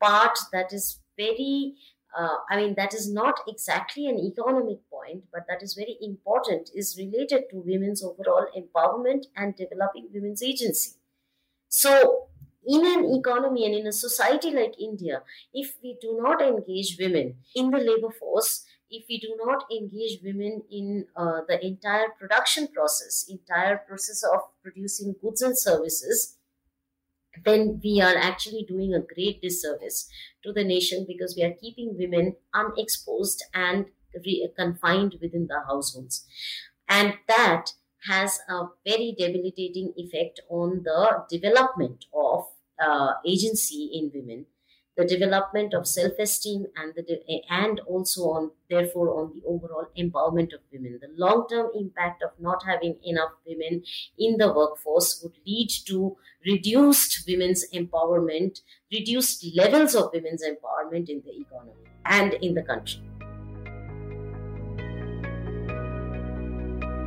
part 0.00 0.38
that 0.52 0.72
is 0.72 1.00
very 1.16 1.74
uh, 2.16 2.38
I 2.48 2.56
mean, 2.56 2.74
that 2.76 2.94
is 2.94 3.12
not 3.12 3.40
exactly 3.46 4.06
an 4.06 4.18
economic 4.18 4.78
point, 4.90 5.24
but 5.30 5.42
that 5.48 5.62
is 5.62 5.74
very 5.74 5.98
important, 6.00 6.70
is 6.74 6.96
related 6.98 7.44
to 7.50 7.62
women's 7.66 8.02
overall 8.02 8.46
empowerment 8.56 9.26
and 9.36 9.54
developing 9.54 10.08
women's 10.14 10.42
agency. 10.42 10.92
So, 11.68 12.28
in 12.66 12.86
an 12.86 13.04
economy 13.14 13.66
and 13.66 13.74
in 13.74 13.86
a 13.86 13.92
society 13.92 14.50
like 14.50 14.80
India, 14.80 15.22
if 15.52 15.74
we 15.82 15.98
do 16.00 16.18
not 16.20 16.40
engage 16.40 16.96
women 16.98 17.36
in 17.54 17.70
the 17.70 17.78
labor 17.78 18.10
force, 18.10 18.64
if 18.90 19.04
we 19.08 19.18
do 19.18 19.36
not 19.44 19.64
engage 19.70 20.20
women 20.22 20.62
in 20.70 21.06
uh, 21.16 21.40
the 21.48 21.64
entire 21.64 22.08
production 22.18 22.68
process, 22.68 23.26
entire 23.28 23.78
process 23.78 24.22
of 24.22 24.40
producing 24.62 25.14
goods 25.20 25.42
and 25.42 25.58
services, 25.58 26.36
then 27.44 27.80
we 27.82 28.00
are 28.00 28.16
actually 28.16 28.64
doing 28.66 28.94
a 28.94 29.14
great 29.14 29.42
disservice 29.42 30.08
to 30.42 30.52
the 30.52 30.64
nation 30.64 31.04
because 31.06 31.34
we 31.36 31.42
are 31.42 31.54
keeping 31.60 31.96
women 31.98 32.36
unexposed 32.54 33.44
and 33.52 33.86
re- 34.24 34.48
confined 34.56 35.16
within 35.20 35.46
the 35.46 35.60
households. 35.68 36.24
And 36.88 37.14
that 37.28 37.72
has 38.08 38.38
a 38.48 38.66
very 38.86 39.14
debilitating 39.18 39.92
effect 39.96 40.40
on 40.48 40.82
the 40.84 41.24
development 41.28 42.06
of 42.14 42.46
uh, 42.82 43.14
agency 43.26 43.90
in 43.92 44.10
women 44.14 44.46
the 44.96 45.04
development 45.04 45.74
of 45.74 45.86
self-esteem 45.86 46.66
and 46.76 46.94
the 46.94 47.20
eh, 47.28 47.40
and 47.50 47.80
also 47.80 48.22
on 48.22 48.50
therefore 48.70 49.08
on 49.20 49.32
the 49.34 49.42
overall 49.46 49.86
empowerment 49.96 50.54
of 50.54 50.60
women 50.72 50.98
the 51.00 51.08
long-term 51.16 51.70
impact 51.74 52.22
of 52.22 52.30
not 52.38 52.62
having 52.64 52.96
enough 53.04 53.32
women 53.46 53.82
in 54.18 54.36
the 54.38 54.52
workforce 54.52 55.20
would 55.22 55.34
lead 55.46 55.68
to 55.86 56.16
reduced 56.46 57.24
women's 57.28 57.66
empowerment 57.74 58.60
reduced 58.92 59.44
levels 59.54 59.94
of 59.94 60.10
women's 60.12 60.42
empowerment 60.42 61.08
in 61.08 61.22
the 61.24 61.40
economy 61.40 61.72
and 62.04 62.34
in 62.34 62.54
the 62.54 62.62
country 62.62 63.02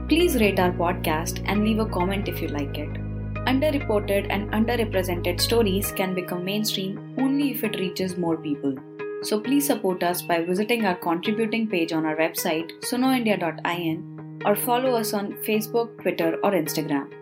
Please 0.09 0.39
rate 0.41 0.59
our 0.59 0.71
podcast 0.71 1.43
and 1.45 1.63
leave 1.63 1.77
a 1.77 1.85
comment 1.85 2.27
if 2.27 2.41
you 2.41 2.47
like 2.47 2.79
it. 2.79 3.08
Underreported 3.49 4.27
and 4.29 4.51
underrepresented 4.51 5.41
stories 5.41 5.91
can 5.91 6.13
become 6.13 6.45
mainstream 6.45 7.15
only 7.17 7.49
if 7.49 7.63
it 7.63 7.79
reaches 7.79 8.15
more 8.15 8.37
people. 8.37 8.75
So 9.23 9.39
please 9.39 9.65
support 9.65 10.03
us 10.03 10.21
by 10.21 10.43
visiting 10.43 10.85
our 10.85 10.93
contributing 10.93 11.67
page 11.67 11.91
on 11.91 12.05
our 12.05 12.15
website 12.15 12.69
sunoindia.in 12.81 14.43
or 14.45 14.55
follow 14.55 14.93
us 14.95 15.13
on 15.13 15.33
Facebook, 15.47 15.99
Twitter, 16.03 16.35
or 16.43 16.51
Instagram. 16.51 17.18